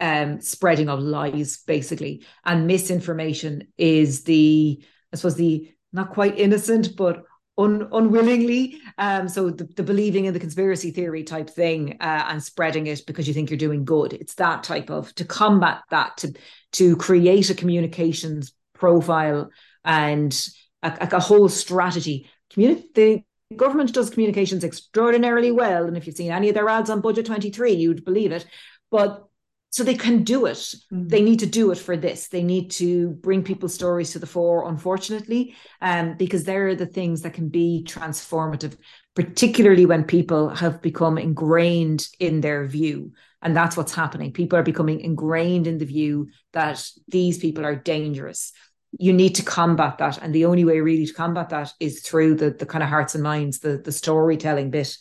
[0.00, 6.96] um, spreading of lies, basically, and misinformation is the I suppose the not quite innocent
[6.96, 7.22] but
[7.56, 8.80] un, unwillingly.
[8.98, 13.06] Um, so the, the, believing in the conspiracy theory type thing uh, and spreading it
[13.06, 14.12] because you think you're doing good.
[14.12, 16.34] It's that type of to combat that to
[16.72, 18.52] to create a communications
[18.84, 19.50] profile
[19.82, 20.48] and
[20.82, 22.28] a, a whole strategy.
[22.52, 23.22] Communi- the
[23.56, 27.24] government does communications extraordinarily well, and if you've seen any of their ads on Budget
[27.26, 28.46] 23, you'd believe it.
[28.90, 29.24] But
[29.70, 30.56] so they can do it.
[30.56, 31.08] Mm-hmm.
[31.08, 32.28] They need to do it for this.
[32.28, 37.22] They need to bring people's stories to the fore, unfortunately, um, because they're the things
[37.22, 38.76] that can be transformative,
[39.16, 43.12] particularly when people have become ingrained in their view.
[43.42, 44.32] And that's what's happening.
[44.32, 48.52] People are becoming ingrained in the view that these people are dangerous.
[48.98, 50.18] You need to combat that.
[50.22, 53.14] And the only way really to combat that is through the, the kind of hearts
[53.14, 54.96] and minds, the, the storytelling bit.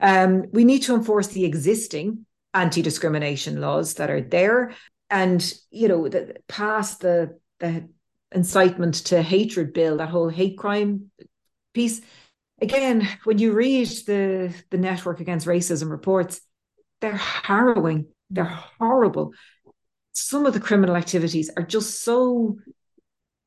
[0.00, 4.72] Um, we need to enforce the existing anti-discrimination laws that are there
[5.10, 7.88] and you know the, past the the
[8.32, 11.10] incitement to hatred bill that whole hate crime
[11.72, 12.00] piece
[12.62, 16.40] again when you read the the network against racism reports
[17.00, 18.44] they're harrowing they're
[18.78, 19.32] horrible
[20.12, 22.56] some of the criminal activities are just so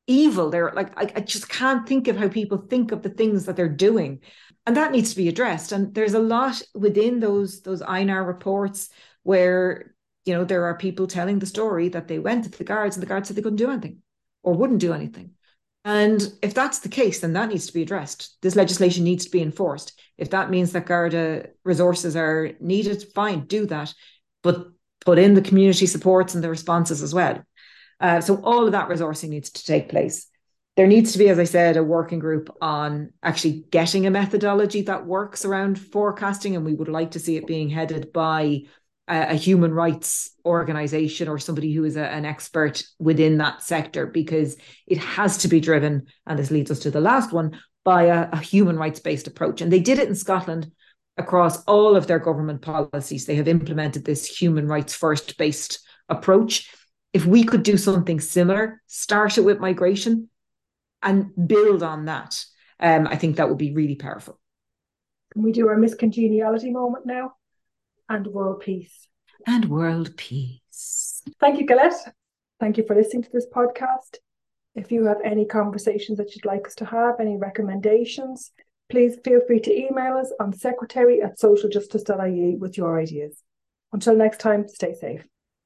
[0.08, 0.50] evil.
[0.50, 3.54] They're like I, I just can't think of how people think of the things that
[3.54, 4.20] they're doing.
[4.66, 5.70] And that needs to be addressed.
[5.72, 8.88] And there's a lot within those those INAR reports
[9.22, 9.94] where
[10.24, 13.02] you know there are people telling the story that they went to the guards and
[13.02, 13.98] the guards said they couldn't do anything
[14.42, 15.30] or wouldn't do anything.
[15.84, 18.36] And if that's the case then that needs to be addressed.
[18.42, 19.98] This legislation needs to be enforced.
[20.16, 23.94] If that means that garda resources are needed fine do that.
[24.42, 24.68] But
[25.00, 27.42] put in the community supports and the responses as well
[28.00, 30.28] uh, so all of that resourcing needs to take place
[30.78, 34.82] there needs to be, as I said, a working group on actually getting a methodology
[34.82, 36.54] that works around forecasting.
[36.54, 38.60] And we would like to see it being headed by
[39.08, 44.06] a, a human rights organization or somebody who is a, an expert within that sector,
[44.06, 46.06] because it has to be driven.
[46.28, 49.60] And this leads us to the last one by a, a human rights based approach.
[49.60, 50.70] And they did it in Scotland
[51.16, 53.26] across all of their government policies.
[53.26, 56.72] They have implemented this human rights first based approach.
[57.12, 60.28] If we could do something similar, start it with migration,
[61.02, 62.44] and build on that.
[62.80, 64.38] Um, I think that would be really powerful.
[65.32, 67.34] Can we do our Miss Congeniality moment now?
[68.08, 69.08] And world peace.
[69.46, 71.22] And world peace.
[71.40, 72.14] Thank you, Colette.
[72.60, 74.16] Thank you for listening to this podcast.
[74.74, 78.52] If you have any conversations that you'd like us to have, any recommendations,
[78.90, 83.42] please feel free to email us on secretary at socialjustice.ie with your ideas.
[83.92, 85.26] Until next time, stay safe.